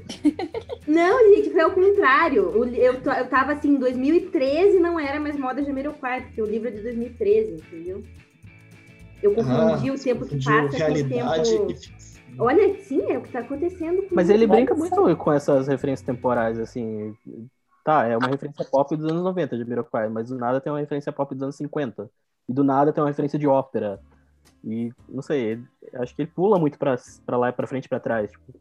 [0.87, 2.51] Não, gente, foi ao contrário.
[2.73, 6.71] Eu, eu tava assim, em 2013 não era mais moda Jamiroquai, porque o livro é
[6.71, 8.03] de 2013, entendeu?
[9.21, 11.71] Eu confundi o tempo que passa com o realidade tempo.
[11.71, 12.05] e.
[12.37, 16.05] Olha, sim, é o que tá acontecendo com Mas ele brinca muito com essas referências
[16.05, 17.15] temporais, assim.
[17.83, 20.79] Tá, é uma referência pop dos anos 90 de Jamiroquai, mas do nada tem uma
[20.79, 22.09] referência pop dos anos 50.
[22.49, 23.99] E do nada tem uma referência de ópera.
[24.63, 25.59] E, não sei,
[25.93, 28.31] acho que ele pula muito pra, pra lá e pra frente e pra trás.
[28.31, 28.53] Tipo,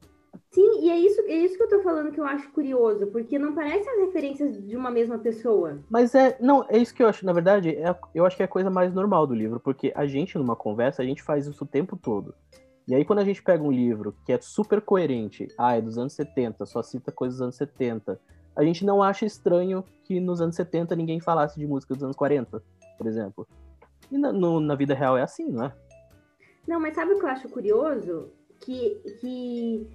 [0.50, 3.38] Sim, e é isso, é isso que eu tô falando que eu acho curioso, porque
[3.38, 5.80] não parecem as referências de uma mesma pessoa.
[5.90, 8.46] Mas é, não, é isso que eu acho, na verdade, é, eu acho que é
[8.46, 11.64] a coisa mais normal do livro, porque a gente, numa conversa, a gente faz isso
[11.64, 12.34] o tempo todo.
[12.86, 15.98] E aí, quando a gente pega um livro que é super coerente, ah, é dos
[15.98, 18.20] anos 70, só cita coisas dos anos 70,
[18.54, 22.14] a gente não acha estranho que nos anos 70 ninguém falasse de música dos anos
[22.14, 22.62] 40,
[22.96, 23.48] por exemplo.
[24.10, 25.72] E na, no- na vida real é assim, não é?
[26.66, 28.30] Não, mas sabe o que eu acho curioso?
[28.60, 29.86] Que, que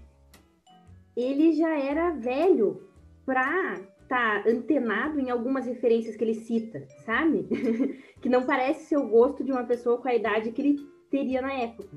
[1.16, 2.88] ele já era velho
[3.26, 7.48] pra estar antenado em algumas referências que ele cita, sabe?
[8.22, 11.42] que não parece ser o gosto de uma pessoa com a idade que ele teria
[11.42, 11.90] na época.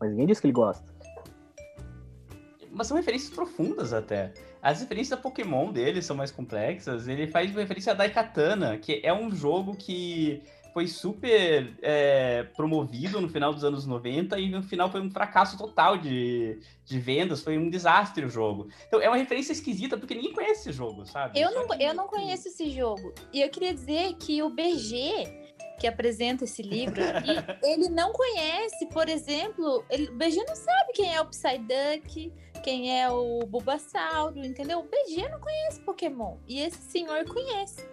[0.00, 0.92] Mas ninguém diz que ele gosta.
[2.70, 4.32] Mas são referências profundas até.
[4.60, 7.06] As referências a Pokémon dele são mais complexas.
[7.06, 10.42] Ele faz referência a Daikatana, que é um jogo que
[10.74, 15.56] foi super é, promovido no final dos anos 90 e no final foi um fracasso
[15.56, 18.68] total de, de vendas, foi um desastre o jogo.
[18.88, 21.40] Então é uma referência esquisita porque ninguém conhece esse jogo, sabe?
[21.40, 23.14] Eu não, eu não conheço esse jogo.
[23.32, 27.30] E eu queria dizer que o BG, que apresenta esse livro aqui,
[27.62, 32.32] ele não conhece, por exemplo, ele, o BG não sabe quem é o Psyduck,
[32.64, 34.80] quem é o Bulbasauro, entendeu?
[34.80, 36.38] O BG não conhece Pokémon.
[36.48, 37.86] E esse senhor conhece.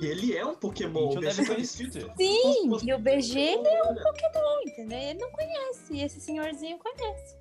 [0.00, 1.12] E ele é um Pokémon.
[1.12, 2.12] Gente, eu deve vestido.
[2.16, 4.02] Sim, e o BG ele é um olha.
[4.02, 4.98] Pokémon, entendeu?
[4.98, 5.94] Ele não conhece.
[5.94, 7.36] E esse senhorzinho conhece.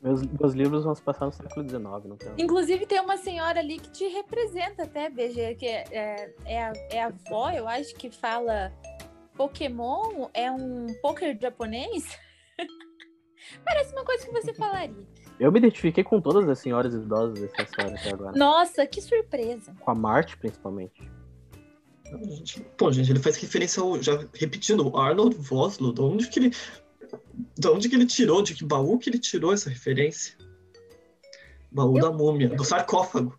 [0.00, 2.32] Meus, meus livros vão se passar no século XIX, não tem?
[2.38, 6.72] Inclusive, tem uma senhora ali que te representa até, BG, que é, é, é a,
[6.90, 8.72] é a avó, eu acho, que fala
[9.36, 12.04] Pokémon é um poker japonês.
[13.64, 15.06] Parece uma coisa que você falaria.
[15.38, 18.36] Eu me identifiquei com todas as senhoras idosas dessa história até agora.
[18.36, 19.72] Nossa, que surpresa.
[19.80, 21.08] Com a Marte, principalmente.
[22.76, 24.02] Pô, gente, ele faz referência ao.
[24.02, 25.92] Já repetindo, o Arnold Vosloo.
[25.92, 26.50] De onde que ele.
[27.56, 28.42] De onde que ele tirou?
[28.42, 30.36] De que baú que ele tirou essa referência?
[31.70, 33.38] Baú Eu- da múmia, do sarcófago.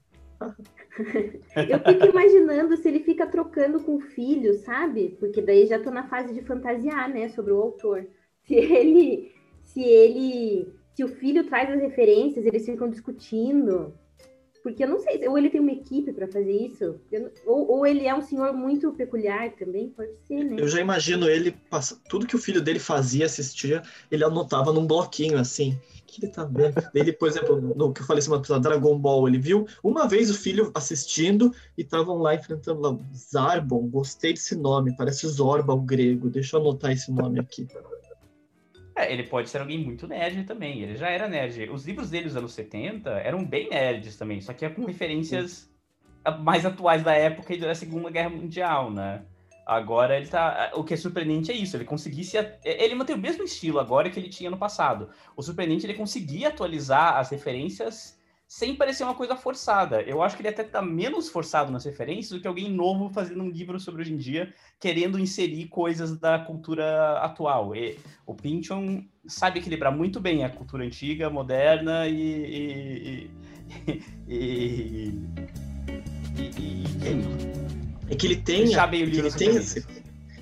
[1.55, 5.17] Eu fico imaginando se ele fica trocando com o filho, sabe?
[5.19, 8.05] Porque daí já tô na fase de fantasiar, né, sobre o autor.
[8.43, 9.31] Se ele,
[9.63, 13.93] se ele, se o filho traz as referências, eles ficam discutindo.
[14.61, 16.99] Porque eu não sei, ou ele tem uma equipe para fazer isso,
[17.45, 20.57] ou, ou ele é um senhor muito peculiar também, pode ser, né?
[20.59, 21.55] Eu já imagino ele
[22.09, 25.79] tudo que o filho dele fazia, assistia, ele anotava num bloquinho assim.
[26.05, 26.75] Que ele tá vendo?
[26.93, 30.29] Ele, por exemplo, no que eu falei semana passada, Dragon Ball, ele viu uma vez
[30.29, 32.97] o filho assistindo e estavam lá enfrentando lá.
[33.15, 36.29] Zarbon, gostei desse nome, parece Zorba, o grego.
[36.29, 37.67] Deixa eu anotar esse nome aqui.
[38.99, 40.81] É, ele pode ser alguém muito nerd também.
[40.81, 41.69] Ele já era nerd.
[41.69, 45.69] Os livros dele dos anos 70 eram bem nerds também, só que é com referências
[46.41, 49.23] mais atuais da época e da Segunda Guerra Mundial, né?
[49.65, 50.71] Agora ele tá.
[50.73, 52.35] O que é surpreendente é isso, ele conseguisse.
[52.65, 55.09] Ele mantém o mesmo estilo agora que ele tinha no passado.
[55.33, 58.18] O surpreendente é ele conseguir atualizar as referências
[58.49, 60.01] sem parecer uma coisa forçada.
[60.01, 63.43] Eu acho que ele até tá menos forçado nas referências do que alguém novo fazendo
[63.43, 67.75] um livro sobre hoje em dia, querendo inserir coisas da cultura atual.
[67.75, 73.29] E o Pynchon sabe equilibrar muito bem a cultura antiga, moderna e.
[74.27, 75.29] e, e, e
[78.09, 79.75] é que ele tem, ele, tem as,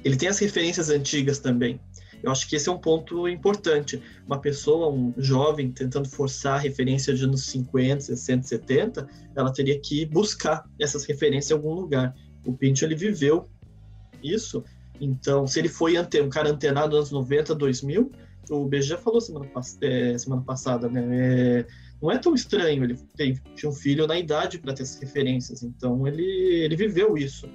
[0.06, 1.78] ele tem as referências antigas também.
[2.24, 4.02] Eu acho que esse é um ponto importante.
[4.26, 9.80] Uma pessoa, um jovem, tentando forçar a referência de anos 50, 60, 70, ela teria
[9.80, 12.16] que buscar essas referências em algum lugar.
[12.46, 13.48] O Pinto, ele viveu
[14.24, 14.64] isso.
[15.00, 18.12] Então, se ele foi um cara antenado nos anos 90, 2000,
[18.50, 19.48] o BG falou semana,
[19.82, 21.06] é, semana passada, né?
[21.12, 21.66] É,
[22.02, 25.64] não é tão estranho, ele tem, tinha um filho na idade para ter essas referências,
[25.64, 27.48] então ele, ele viveu isso.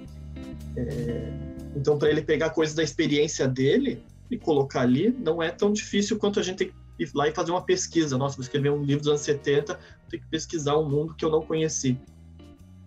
[0.75, 1.33] É,
[1.75, 6.17] então, para ele pegar coisas da experiência dele, e colocar ali, não é tão difícil
[6.17, 8.17] quanto a gente tem que ir lá e fazer uma pesquisa.
[8.17, 11.29] Nossa, vou escrever um livro dos anos 70, tenho que pesquisar um mundo que eu
[11.29, 11.97] não conheci.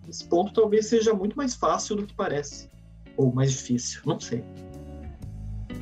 [0.07, 2.69] Esse ponto talvez seja muito mais fácil do que parece.
[3.15, 4.43] Ou mais difícil, não sei.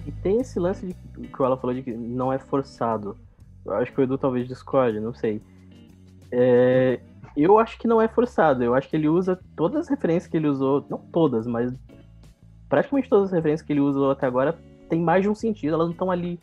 [0.05, 0.93] E tem esse lance de,
[1.27, 3.17] que ela falou de que não é forçado.
[3.63, 5.41] Eu acho que o Edu talvez discorde, não sei.
[6.31, 6.99] É,
[7.35, 8.63] eu acho que não é forçado.
[8.63, 11.73] Eu acho que ele usa todas as referências que ele usou, não todas, mas
[12.69, 14.57] praticamente todas as referências que ele usou até agora
[14.89, 16.39] tem mais de um sentido, elas não estão ali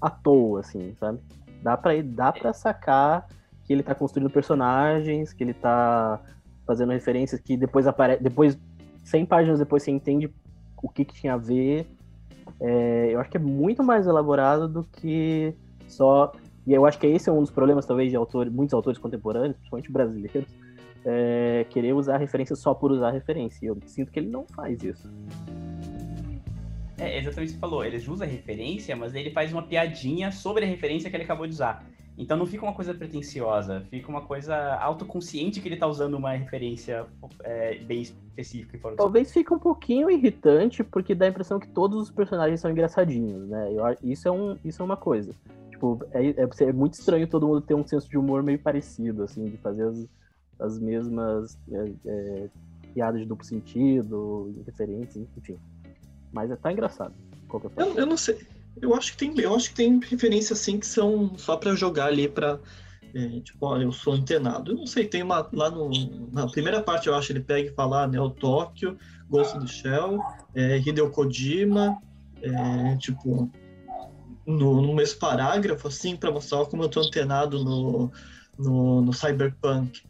[0.00, 1.20] à toa, assim, sabe?
[1.62, 3.28] Dá pra, dá pra sacar
[3.64, 6.20] que ele tá construindo personagens, que ele tá
[6.66, 8.22] fazendo referências que depois aparece.
[8.22, 8.58] Depois,
[9.04, 10.32] 100 páginas depois, você entende
[10.82, 11.86] o que, que tinha a ver.
[12.60, 15.54] É, eu acho que é muito mais elaborado do que
[15.86, 16.32] só.
[16.66, 19.56] E eu acho que esse é um dos problemas, talvez, de autores, muitos autores contemporâneos,
[19.56, 20.54] principalmente brasileiros,
[21.04, 23.66] é, querer usar referência só por usar referência.
[23.66, 25.08] Eu sinto que ele não faz isso.
[27.08, 27.84] É exatamente o que você falou.
[27.84, 31.46] Ele usa a referência, mas ele faz uma piadinha sobre a referência que ele acabou
[31.46, 31.84] de usar.
[32.16, 36.32] Então não fica uma coisa pretensiosa, fica uma coisa autoconsciente que ele tá usando uma
[36.32, 37.06] referência
[37.42, 38.94] é, bem específica.
[38.96, 43.48] Talvez fique um pouquinho irritante, porque dá a impressão que todos os personagens são engraçadinhos,
[43.48, 43.72] né?
[43.72, 45.34] Eu, isso, é um, isso é uma coisa.
[45.70, 49.22] Tipo, é, é, é, muito estranho todo mundo ter um senso de humor meio parecido,
[49.22, 50.06] assim, de fazer as,
[50.60, 52.48] as mesmas é, é
[52.92, 55.58] piadas de duplo sentido, referências, enfim.
[56.32, 57.14] Mas é tá engraçado.
[57.76, 58.38] Eu, eu, não sei.
[58.80, 62.06] Eu acho que tem, eu acho que tem referências assim que são só para jogar
[62.06, 62.58] ali para
[63.14, 64.72] é, tipo, ó, eu sou antenado.
[64.72, 65.90] Eu não sei, tem uma lá no,
[66.32, 68.96] na primeira parte eu acho ele pega e fala né, o Tóquio,
[69.28, 70.18] Ghost do Shell,
[70.54, 71.98] é, Hideo Kojima,
[72.40, 73.50] é, tipo
[74.46, 78.10] no, no mesmo parágrafo assim para mostrar como eu tô antenado no,
[78.58, 80.02] no, no Cyberpunk.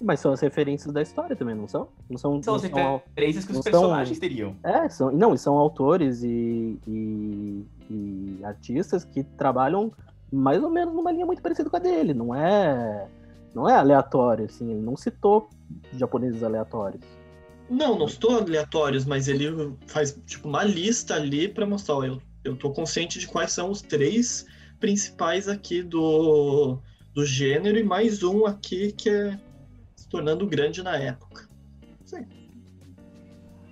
[0.00, 1.88] Mas são as referências da história também, não são?
[2.08, 4.56] Não são, são as referências que os personagens são, teriam.
[4.62, 9.92] É, são, não, e são autores e, e, e, artistas que trabalham
[10.32, 12.14] mais ou menos numa linha muito parecida com a dele.
[12.14, 13.06] Não é,
[13.54, 14.70] não é aleatório, assim.
[14.70, 15.50] Ele não citou
[15.92, 17.04] japoneses aleatórios.
[17.68, 21.96] Não, não estou aleatórios, mas ele faz tipo uma lista ali para mostrar.
[21.96, 24.46] Ó, eu, eu tô consciente de quais são os três
[24.80, 26.78] principais aqui do,
[27.12, 29.38] do gênero e mais um aqui que é
[30.10, 31.48] tornando grande na época.
[32.04, 32.26] Sim.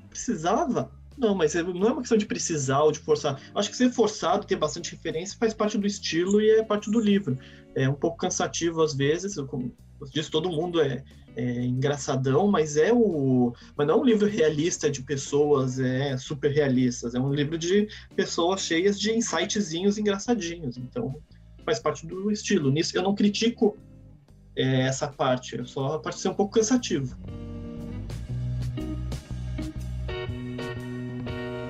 [0.09, 0.91] Precisava?
[1.19, 3.41] Não, mas é, não é uma questão de precisar ou de forçar.
[3.55, 7.01] Acho que ser forçado, ter bastante referência, faz parte do estilo e é parte do
[7.01, 7.37] livro.
[7.75, 9.75] É um pouco cansativo às vezes, como
[10.13, 11.03] diz todo mundo é,
[11.35, 13.53] é, engraçadão, mas é o.
[13.77, 17.89] Mas não é um livro realista de pessoas é, super realistas, é um livro de
[18.15, 20.77] pessoas cheias de insightzinhos engraçadinhos.
[20.77, 21.21] Então
[21.65, 22.71] faz parte do estilo.
[22.71, 23.77] Nisso eu não critico
[24.59, 25.65] é, essa parte.
[25.65, 27.17] Só a parte ser um pouco cansativo.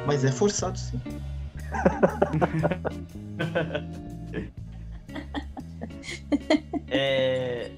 [0.06, 0.98] Mas é forçado, sim.
[6.88, 7.70] é...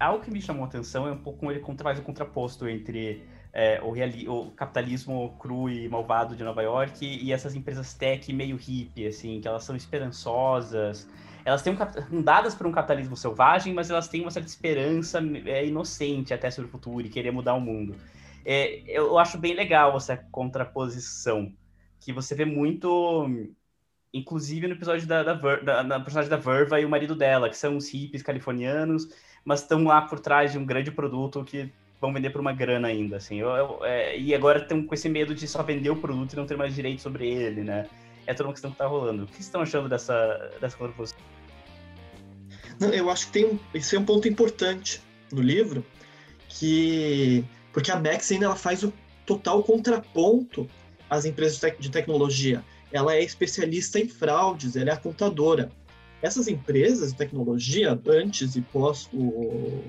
[0.00, 3.22] Algo que me chamou a atenção é um pouco como ele faz o contraposto entre
[3.52, 4.26] é, o, reali...
[4.26, 9.38] o, capitalismo cru e malvado de Nova York e essas empresas tech meio hippie, assim,
[9.40, 11.06] que elas são esperançosas,
[11.44, 11.76] elas têm
[12.10, 16.50] um, dadas por um capitalismo selvagem, mas elas têm uma certa esperança é, inocente até
[16.50, 17.96] sobre o futuro e querer mudar o mundo.
[18.44, 21.52] É, eu acho bem legal essa contraposição,
[22.00, 23.28] que você vê muito,
[24.12, 27.56] inclusive no episódio da, da, da, da personagem da Verva e o marido dela, que
[27.56, 29.08] são os hippies californianos,
[29.44, 31.70] mas estão lá por trás de um grande produto que
[32.00, 33.36] vão vender por uma grana ainda, assim.
[33.38, 36.36] Eu, eu, é, e agora estão com esse medo de só vender o produto e
[36.36, 37.86] não ter mais direito sobre ele, né?
[38.26, 39.24] É toda uma questão que tá rolando.
[39.24, 41.18] O que vocês estão achando dessa, dessa contraposição?
[42.92, 45.00] eu acho que tem um, esse é um ponto importante
[45.30, 45.84] no livro,
[46.48, 48.92] que porque a Maxine ela faz o
[49.24, 50.68] total contraponto
[51.08, 52.64] às empresas de tecnologia.
[52.90, 55.70] Ela é especialista em fraudes, ela é a contadora.
[56.20, 59.82] essas empresas de tecnologia, antes e pós o,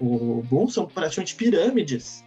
[0.00, 2.24] o boom, são praticamente pirâmides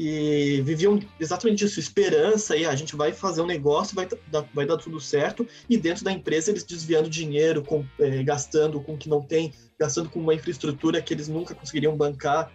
[0.00, 4.06] e viviam exatamente isso, esperança, e a gente vai fazer um negócio, vai,
[4.54, 8.94] vai dar tudo certo, e dentro da empresa eles desviando dinheiro, com, é, gastando com
[8.94, 12.52] o que não tem, gastando com uma infraestrutura que eles nunca conseguiriam bancar.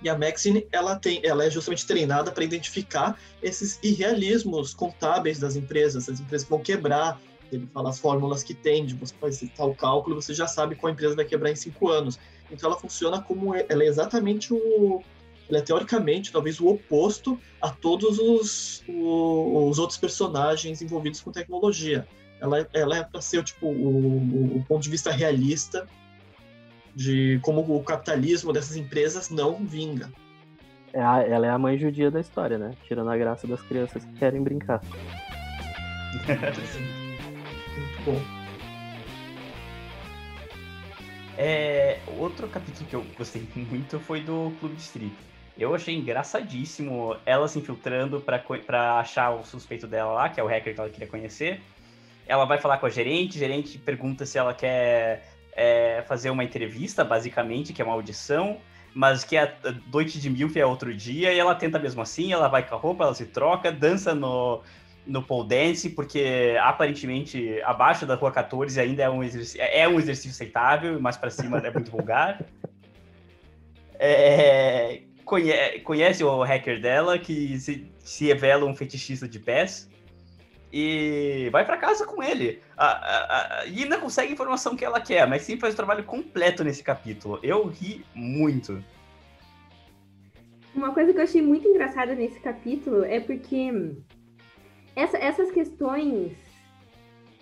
[0.00, 5.56] E a Maxine, ela, tem, ela é justamente treinada para identificar esses irrealismos contábeis das
[5.56, 9.50] empresas, as empresas que vão quebrar, ele fala as fórmulas que tem, de você fazer
[9.56, 12.16] tal cálculo, você já sabe qual empresa vai quebrar em cinco anos.
[12.48, 15.02] Então ela funciona como, ela é exatamente o,
[15.48, 22.06] ela é teoricamente talvez o oposto a todos os, os outros personagens envolvidos com tecnologia.
[22.40, 25.86] Ela, ela é para ser tipo o, o, ponto de vista realista
[26.94, 30.10] de como o capitalismo dessas empresas não vinga.
[30.92, 32.72] É a, ela é a mãe judia da história, né?
[32.86, 34.80] Tirando a graça das crianças que querem brincar.
[37.76, 38.20] Muito bom.
[41.36, 45.33] É, outro capítulo que eu gostei muito foi do Clube de Strip.
[45.56, 50.46] Eu achei engraçadíssimo ela se infiltrando para achar o suspeito dela lá, que é o
[50.46, 51.60] hacker que ela queria conhecer.
[52.26, 56.42] Ela vai falar com a gerente, a gerente pergunta se ela quer é, fazer uma
[56.42, 58.58] entrevista, basicamente, que é uma audição,
[58.92, 59.52] mas que a
[59.92, 62.78] noite de Milf é outro dia, e ela tenta mesmo assim, ela vai com a
[62.78, 64.62] roupa, ela se troca, dança no,
[65.06, 69.98] no pole dance, porque aparentemente abaixo da rua 14 ainda é um exercício, é um
[69.98, 72.40] exercício aceitável, mas para cima é muito vulgar.
[73.96, 74.93] É,
[75.34, 79.90] conhece, conhece o hacker dela, que se, se revela um fetichista de pés,
[80.72, 82.60] e vai para casa com ele.
[82.76, 85.76] A, a, a, e ainda consegue a informação que ela quer, mas sim faz o
[85.76, 87.38] trabalho completo nesse capítulo.
[87.42, 88.82] Eu ri muito.
[90.74, 93.70] Uma coisa que eu achei muito engraçada nesse capítulo é porque
[94.96, 96.32] essa, essas questões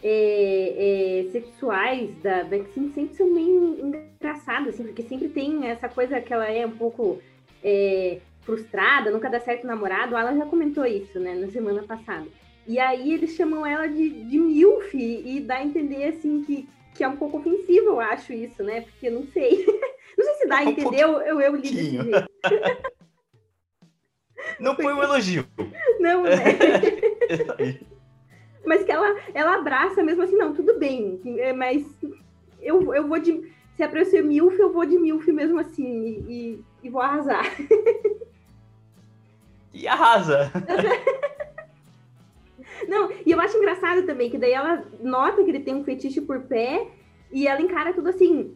[0.03, 6.21] é, é, sexuais da Maxine sempre são meio engraçadas, assim, porque sempre tem essa coisa
[6.21, 7.19] que ela é um pouco
[7.63, 10.17] é, frustrada, nunca dá certo o namorado.
[10.17, 12.27] Ela já comentou isso, né, na semana passada.
[12.67, 17.03] E aí eles chamam ela de, de MILF e dá a entender, assim, que, que
[17.03, 18.83] é um pouco ofensivo, eu acho isso, né?
[18.83, 19.67] Porque não sei.
[20.17, 22.29] não sei se dá a entender, eu, eu, eu li desse jeito.
[24.59, 25.47] Não foi um elogio.
[26.01, 26.35] Não, né?
[28.67, 31.85] mas que ela, ela abraça mesmo assim, não, tudo bem, é, mas
[32.61, 33.53] eu, eu vou de.
[33.75, 37.01] Se é pra eu ser milf, eu vou de milf mesmo assim e, e vou
[37.01, 37.45] arrasar.
[39.75, 40.53] E arrasa!
[42.87, 46.21] Não, e eu acho engraçado também que daí ela nota que ele tem um fetiche
[46.21, 46.89] por pé
[47.31, 48.55] e ela encara tudo assim.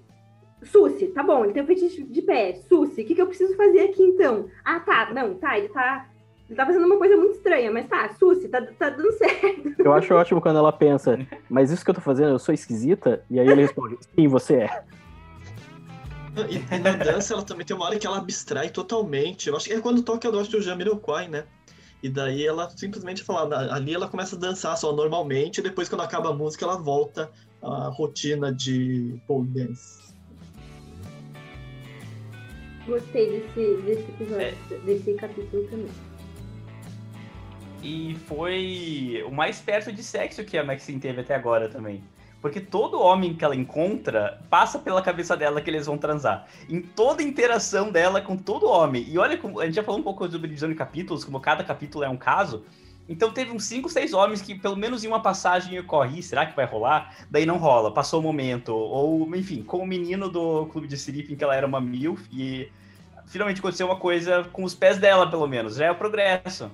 [0.63, 2.55] Susi, tá bom, ele tem um fetiche de pé.
[2.69, 4.49] Susi, o que, que eu preciso fazer aqui então?
[4.65, 6.09] Ah, tá, não, tá, ele tá.
[6.49, 9.75] Ele tá fazendo uma coisa muito estranha, mas tá, Susi, tá, tá dando certo.
[9.79, 11.19] Eu acho ótimo quando ela pensa,
[11.49, 13.25] mas isso que eu tô fazendo, eu sou esquisita?
[13.29, 14.85] E aí ele responde, sim, você é.
[16.51, 19.49] E, e, na dança ela também tem uma hora que ela abstrai totalmente.
[19.49, 21.45] Eu acho que é quando toca a Dot do Jamiroquai, né?
[22.03, 26.03] E daí ela simplesmente fala, ali ela começa a dançar só normalmente, e depois quando
[26.03, 27.31] acaba a música ela volta
[27.63, 30.15] à rotina de pole dance.
[32.87, 34.55] Gostei desse, desse episódio, é.
[34.85, 35.91] desse capítulo também.
[37.83, 42.05] E foi o mais perto de sexo que a Maxine teve até agora também.
[42.41, 46.47] Porque todo homem que ela encontra passa pela cabeça dela que eles vão transar.
[46.69, 49.05] Em toda interação dela com todo homem.
[49.09, 51.65] E olha, como, a gente já falou um pouco sobre divisão de capítulos, como cada
[51.65, 52.65] capítulo é um caso.
[53.09, 56.57] Então teve uns 5, 6 homens que, pelo menos em uma passagem, ocorre, será que
[56.57, 57.17] vai rolar?
[57.31, 58.75] Daí não rola, passou o momento.
[58.75, 60.97] Ou, enfim, com o menino do clube de
[61.33, 62.69] em que ela era uma MILF, e
[63.27, 65.77] finalmente aconteceu uma coisa com os pés dela, pelo menos.
[65.77, 66.71] Já é o progresso.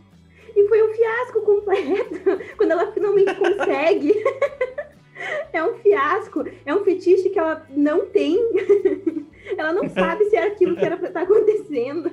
[0.54, 4.14] E foi um fiasco completo, quando ela finalmente consegue.
[5.52, 8.38] é um fiasco, é um fetiche que ela não tem.
[9.56, 12.10] ela não sabe se é aquilo que era pra estar tá acontecendo.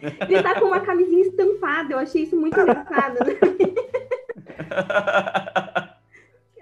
[0.28, 3.18] Ele tá com uma camisinha estampada, eu achei isso muito engraçado.
[3.24, 3.36] Né?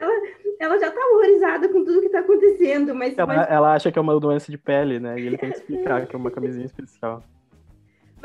[0.01, 0.13] ela,
[0.59, 3.47] ela já tá horrorizada com tudo que tá acontecendo, mas ela, mas...
[3.51, 5.21] ela acha que é uma doença de pele, né?
[5.21, 7.23] E ele tem que explicar que é uma camisinha especial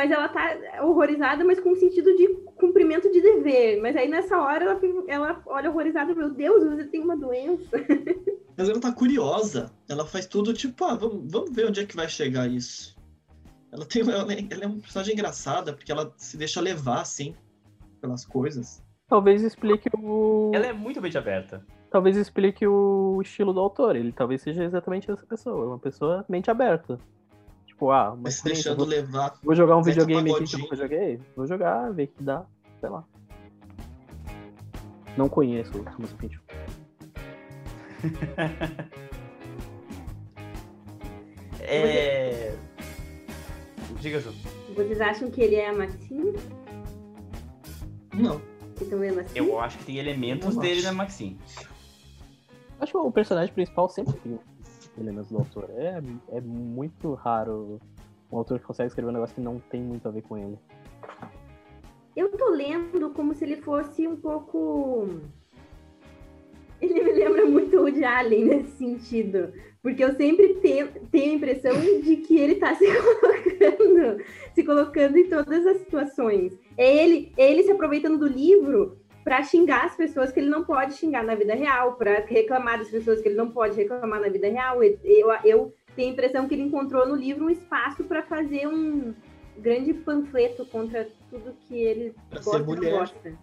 [0.01, 3.79] mas ela tá horrorizada, mas com sentido de cumprimento de dever.
[3.79, 7.69] Mas aí nessa hora ela, ela olha horrorizada, meu Deus, você tem uma doença.
[8.57, 9.71] Mas ela tá curiosa.
[9.87, 12.95] Ela faz tudo tipo, ah, vamos, vamos ver onde é que vai chegar isso.
[13.71, 17.33] Ela, tem, ela, ela é uma personagem engraçada, porque ela se deixa levar, assim,
[18.01, 18.83] pelas coisas.
[19.07, 20.51] Talvez explique o.
[20.53, 21.65] Ela é muito mente aberta.
[21.89, 23.95] Talvez explique o estilo do autor.
[23.95, 25.65] Ele talvez seja exatamente essa pessoa.
[25.65, 26.99] Uma pessoa mente aberta.
[27.81, 29.33] Tipo, ah, mas se deixando vou, levar.
[29.41, 31.19] Vou jogar um videogame aqui que eu nunca joguei.
[31.35, 32.45] Vou jogar, ver que dá,
[32.79, 33.03] sei lá.
[35.17, 36.41] Não conheço o Thomas Pinchon.
[41.61, 42.55] é...
[43.99, 44.31] Diga, Ju.
[44.75, 46.33] Vocês acham que ele é a Maxine?
[48.13, 48.39] Não.
[48.79, 49.39] estão vendo assim?
[49.39, 50.85] Eu acho que tem elementos dele acho.
[50.85, 51.39] na Maxine.
[52.79, 54.39] Acho que o personagem principal sempre tem
[54.97, 55.69] elementos do autor.
[55.71, 57.79] É, é muito raro
[58.31, 60.57] um autor que consegue escrever um negócio que não tem muito a ver com ele.
[62.15, 65.07] Eu tô lendo como se ele fosse um pouco.
[66.79, 69.53] Ele me lembra muito o de Allen nesse sentido.
[69.81, 74.23] Porque eu sempre tenho, tenho a impressão de que ele tá se colocando,
[74.53, 76.57] se colocando em todas as situações.
[76.77, 80.63] É ele, é ele se aproveitando do livro para xingar as pessoas que ele não
[80.63, 84.29] pode xingar na vida real, para reclamar das pessoas que ele não pode reclamar na
[84.29, 84.83] vida real.
[84.83, 89.13] Eu, eu tenho a impressão que ele encontrou no livro um espaço para fazer um
[89.57, 93.33] grande panfleto contra tudo que ele Pra gosta e não gosta.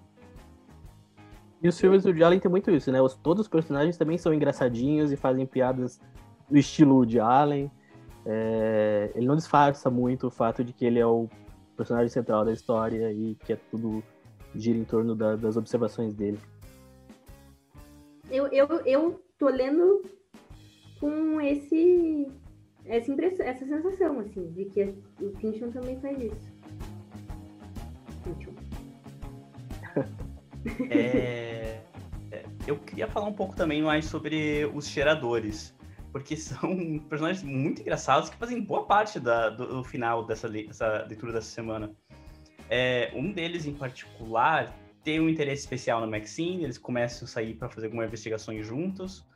[1.60, 3.02] E os filmes do Woody Allen tem muito isso, né?
[3.02, 6.00] Os, todos os personagens também são engraçadinhos e fazem piadas
[6.48, 7.70] do estilo Woody Allen.
[8.24, 11.28] É, ele não disfarça muito o fato de que ele é o
[11.76, 14.02] personagem central da história e que é tudo
[14.54, 16.38] gira em torno da- das observações dele.
[18.30, 20.02] Eu, eu, eu tô lendo
[21.00, 22.26] com esse,
[22.84, 26.52] essa, impressão, essa sensação, assim, de que o Finchon também faz isso.
[28.24, 28.52] Finchon.
[30.90, 31.80] É,
[32.30, 35.74] é, Eu queria falar um pouco também mais sobre os cheiradores.
[36.12, 41.04] Porque são personagens muito engraçados que fazem boa parte da- do, do final dessa, dessa
[41.08, 41.90] leitura dessa semana.
[42.70, 47.54] É, um deles, em particular, tem um interesse especial na Maxine, eles começam a sair
[47.54, 49.26] para fazer algumas investigações juntos.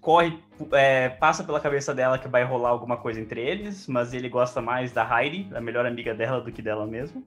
[0.00, 0.36] Corre,
[0.72, 4.60] é, passa pela cabeça dela que vai rolar alguma coisa entre eles, mas ele gosta
[4.60, 7.24] mais da Heidi, a melhor amiga dela, do que dela mesmo.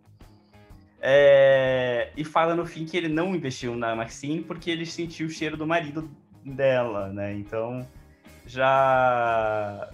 [1.05, 5.29] É, e fala no fim que ele não investiu na Maxine porque ele sentiu o
[5.29, 6.09] cheiro do marido
[6.45, 7.33] dela, né?
[7.33, 7.85] Então
[8.45, 9.89] já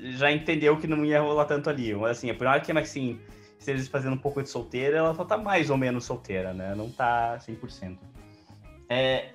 [0.00, 1.92] já entendeu que não ia rolar tanto ali.
[2.04, 3.20] Assim, por hora que a Maxine
[3.70, 6.74] esteja fazendo um pouco de solteira, ela só tá mais ou menos solteira, né?
[6.74, 7.98] Não tá 100%.
[8.88, 9.30] É...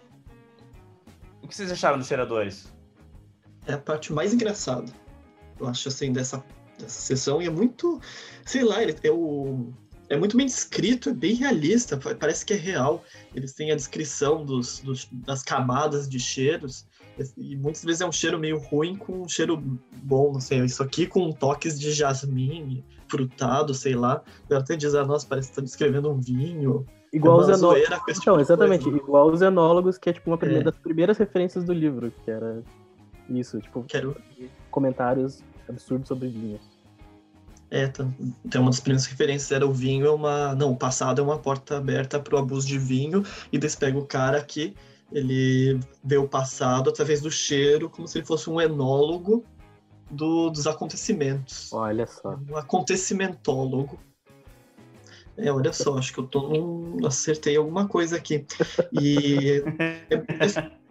[1.41, 2.71] O que vocês acharam dos cheiradores?
[3.65, 4.91] É a parte mais engraçada.
[5.59, 6.43] Eu acho assim, dessa,
[6.79, 7.41] dessa sessão.
[7.41, 7.99] E é muito.
[8.45, 9.71] Sei lá, é, o,
[10.09, 13.03] é muito bem descrito, é bem realista, pa- parece que é real.
[13.35, 16.87] Eles têm a descrição dos, dos- das camadas de cheiros.
[17.37, 19.57] E muitas vezes é um cheiro meio ruim com um cheiro
[20.03, 20.63] bom, não sei.
[20.63, 24.23] Isso aqui com toques de jasmim, frutado, sei lá.
[24.49, 26.85] Eu até diz, ah, nossa, parece que tá descrevendo um vinho.
[27.13, 27.83] Igual É os enólogos.
[27.83, 28.83] tipo Então, de exatamente.
[28.85, 28.97] coisa.
[28.97, 30.65] Igual os enólogos, que é tipo uma primeira, É.
[30.65, 32.63] das primeiras referências do livro, que era
[33.29, 34.15] isso, tipo, Quero,
[34.71, 36.61] comentários absurdos sobre vinhos.
[37.69, 38.05] É, tem
[38.59, 40.53] uma das primeiras referências era o vinho é uma.
[40.55, 43.97] Não, o passado é uma porta aberta para o abuso de vinho, e daí pega
[43.97, 44.73] o cara que
[45.11, 49.45] ele vê o passado através do cheiro, como se ele fosse um enólogo
[50.11, 51.71] do- dos acontecimentos.
[51.73, 52.37] Olha só.
[52.49, 53.99] Um acontecimentólogo.
[55.37, 57.05] É, olha só, acho que eu tô num...
[57.05, 58.45] acertei alguma coisa aqui.
[58.91, 59.63] E
[60.09, 60.81] é, é-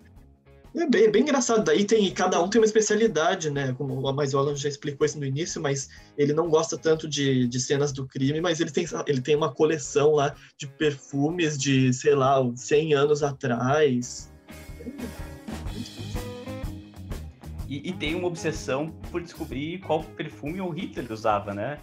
[0.74, 1.64] é bem, é bem engraçado.
[1.64, 3.74] Daí tem cada um tem uma especialidade, né?
[3.76, 7.60] Como a Maisola já explicou isso no início, mas ele não gosta tanto de, de
[7.60, 12.14] cenas do crime, mas ele tem, ele tem uma coleção lá de perfumes de, sei
[12.14, 14.30] lá, 100 anos atrás.
[17.70, 21.78] E, e tem uma obsessão por descobrir qual perfume o Hitler usava, né?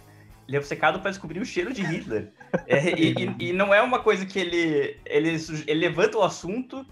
[0.46, 2.30] Ele é obcecado para descobrir o cheiro de Hitler.
[2.66, 5.30] É, e, e- e não é uma coisa que ele, ele,
[5.66, 6.86] ele levanta o assunto,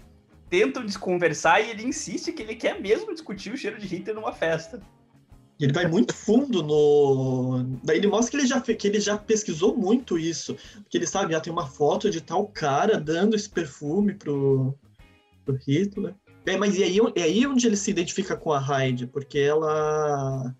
[0.49, 4.31] tentam desconversar e ele insiste que ele quer mesmo discutir o cheiro de Hitler numa
[4.33, 4.81] festa.
[5.59, 7.63] Ele vai muito fundo no.
[7.83, 10.55] Daí ele mostra que ele já, que ele já pesquisou muito isso.
[10.83, 14.77] Porque ele sabe, ah, tem uma foto de tal cara dando esse perfume pro,
[15.43, 16.13] pro Hitler.
[16.47, 20.55] É, mas e aí, é aí onde ele se identifica com a Hyde, porque ela.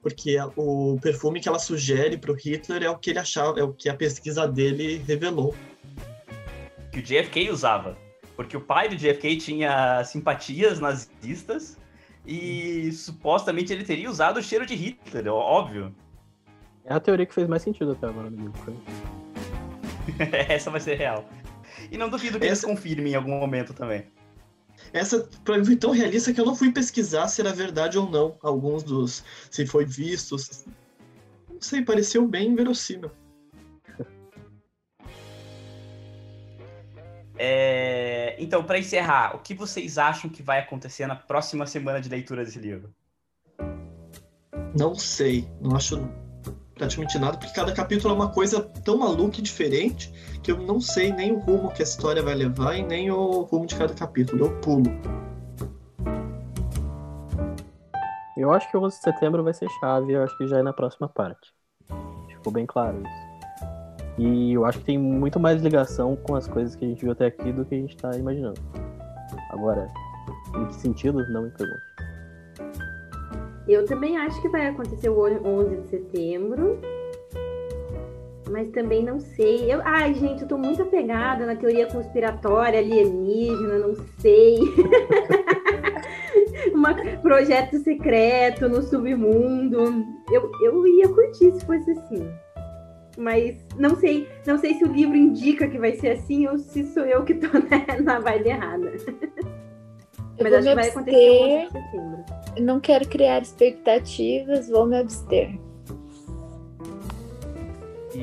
[0.00, 3.72] Porque o perfume que ela sugere pro Hitler é o que ele achava, é o
[3.72, 5.54] que a pesquisa dele revelou.
[6.92, 7.98] Que o JFK usava.
[8.34, 11.76] Porque o pai do JFK tinha simpatias nazistas
[12.24, 15.94] e supostamente ele teria usado o cheiro de Hitler, óbvio.
[16.84, 18.58] É a teoria que fez mais sentido até agora no livro.
[18.62, 18.74] foi.
[20.48, 21.28] Essa vai ser real.
[21.90, 24.04] E não duvido que eles Essa- confirmem em algum momento também.
[24.92, 28.08] Essa, pra mim, foi tão realista que eu não fui pesquisar se era verdade ou
[28.08, 28.36] não.
[28.42, 29.24] Alguns dos.
[29.50, 30.38] Se foi visto.
[30.38, 30.66] se-
[31.50, 33.10] Não sei, pareceu bem verossímil.
[37.38, 42.08] É, Então, para encerrar, o que vocês acham que vai acontecer na próxima semana de
[42.08, 42.94] leitura desse livro?
[44.78, 45.48] Não sei.
[45.60, 45.96] Não acho
[46.76, 50.12] praticamente nada, porque cada capítulo é uma coisa tão maluca e diferente
[50.42, 53.42] que eu não sei nem o rumo que a história vai levar e nem o
[53.42, 54.44] rumo de cada capítulo.
[54.44, 54.90] Eu pulo.
[58.36, 60.62] Eu acho que o 11 de setembro vai ser chave, eu acho que já é
[60.62, 61.54] na próxima parte.
[62.28, 63.26] Ficou bem claro isso.
[64.18, 67.12] E eu acho que tem muito mais ligação com as coisas que a gente viu
[67.12, 68.60] até aqui do que a gente está imaginando.
[69.50, 69.90] Agora,
[70.54, 71.26] em que sentido?
[71.30, 71.85] Não me pergunte.
[73.68, 76.78] Eu também acho que vai acontecer o 11 de setembro.
[78.50, 79.72] Mas também não sei.
[79.72, 84.58] Eu, ai, gente, eu tô muito apegada na teoria conspiratória alienígena, não sei.
[86.72, 90.04] um projeto secreto no submundo.
[90.30, 92.30] Eu, eu ia curtir se fosse assim.
[93.18, 96.84] Mas não sei, não sei se o livro indica que vai ser assim ou se
[96.84, 98.92] sou eu que tô né, na vibe errada.
[100.38, 102.24] Eu Mas acho que vai acontecer em setembro.
[102.58, 105.58] Não quero criar expectativas, vou me abster.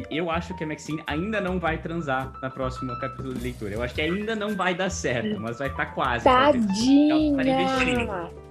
[0.09, 3.75] Eu acho que a Maxine ainda não vai transar na próxima capítulo de leitura.
[3.75, 6.23] Eu acho que ainda não vai dar certo, mas vai estar tá quase.
[6.23, 7.13] Tadinha!
[7.13, 8.43] Ela tá investindo.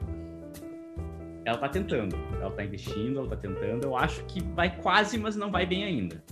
[1.44, 2.16] Ela tá tentando.
[2.40, 3.84] Ela tá investindo, ela tá tentando.
[3.84, 6.22] Eu acho que vai quase, mas não vai bem ainda.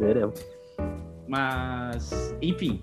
[0.00, 0.44] Veremos.
[1.28, 2.82] Mas, enfim.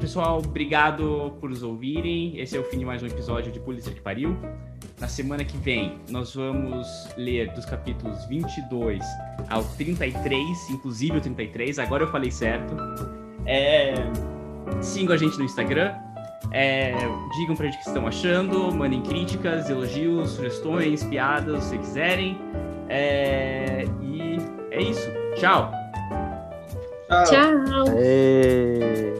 [0.00, 2.38] Pessoal, obrigado por nos ouvirem.
[2.38, 4.36] Esse é o fim de mais um episódio de Polícia que Pariu.
[5.00, 9.02] Na semana que vem, nós vamos ler dos capítulos 22
[9.48, 11.78] ao 33, inclusive o 33.
[11.78, 12.74] Agora eu falei certo.
[13.46, 13.94] É...
[14.82, 15.94] Sigam a gente no Instagram,
[16.52, 16.92] é,
[17.36, 22.38] digam pra gente o que estão achando, mandem críticas, elogios, sugestões, piadas, se quiserem.
[22.88, 24.36] É, e
[24.70, 25.08] é isso.
[25.36, 25.72] Tchau.
[27.08, 27.24] Tchau.
[27.24, 27.64] Tchau.
[27.64, 29.19] Tchau.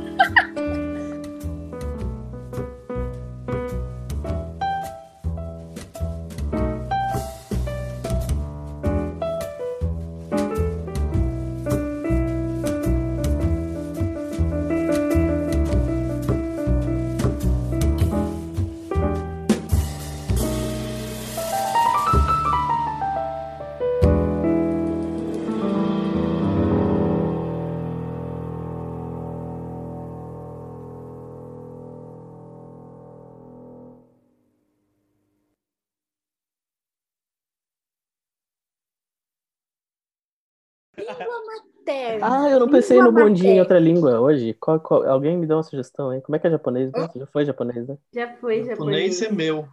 [42.91, 44.53] pensei no bondinho em outra língua hoje.
[44.53, 46.21] Qual, qual, alguém me dá uma sugestão aí?
[46.21, 46.91] Como é que é japonês?
[46.91, 47.09] Né?
[47.15, 47.97] Já foi japonês, né?
[48.13, 49.15] Já foi japonês.
[49.17, 49.67] Japonês é meu.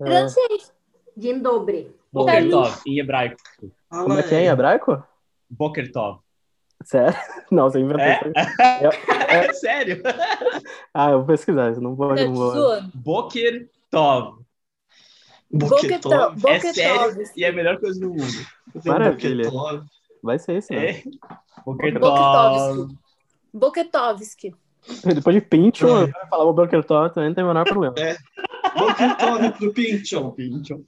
[0.00, 0.04] É.
[0.04, 0.72] Francês.
[1.16, 1.94] Jindobre.
[2.12, 3.36] Bokertov, em hebraico.
[3.88, 5.02] Como é que é em hebraico?
[5.48, 6.20] Bokertov.
[6.82, 7.16] Sério?
[7.50, 8.00] Não, você inventou.
[8.00, 8.20] É?
[9.30, 9.52] É, é...
[9.52, 10.02] Sério?
[10.92, 12.14] Ah, eu vou pesquisar, não vou.
[12.14, 12.82] Não vou...
[12.94, 14.40] Bokertov.
[15.52, 16.36] Bokertov.
[16.46, 18.46] É sério e é a melhor coisa do mundo.
[18.84, 19.50] Maravilha.
[20.22, 20.90] Vai ser esse, né?
[20.90, 21.02] É.
[21.64, 22.98] Boketovski.
[23.52, 24.54] Boketovski.
[25.04, 26.28] Depois de Pinchon, é.
[26.28, 27.94] falar o Bokertov também não tem o menor problema.
[27.98, 28.16] É.
[28.78, 30.30] Bokertov pro Pinchon.
[30.30, 30.82] Pinchon.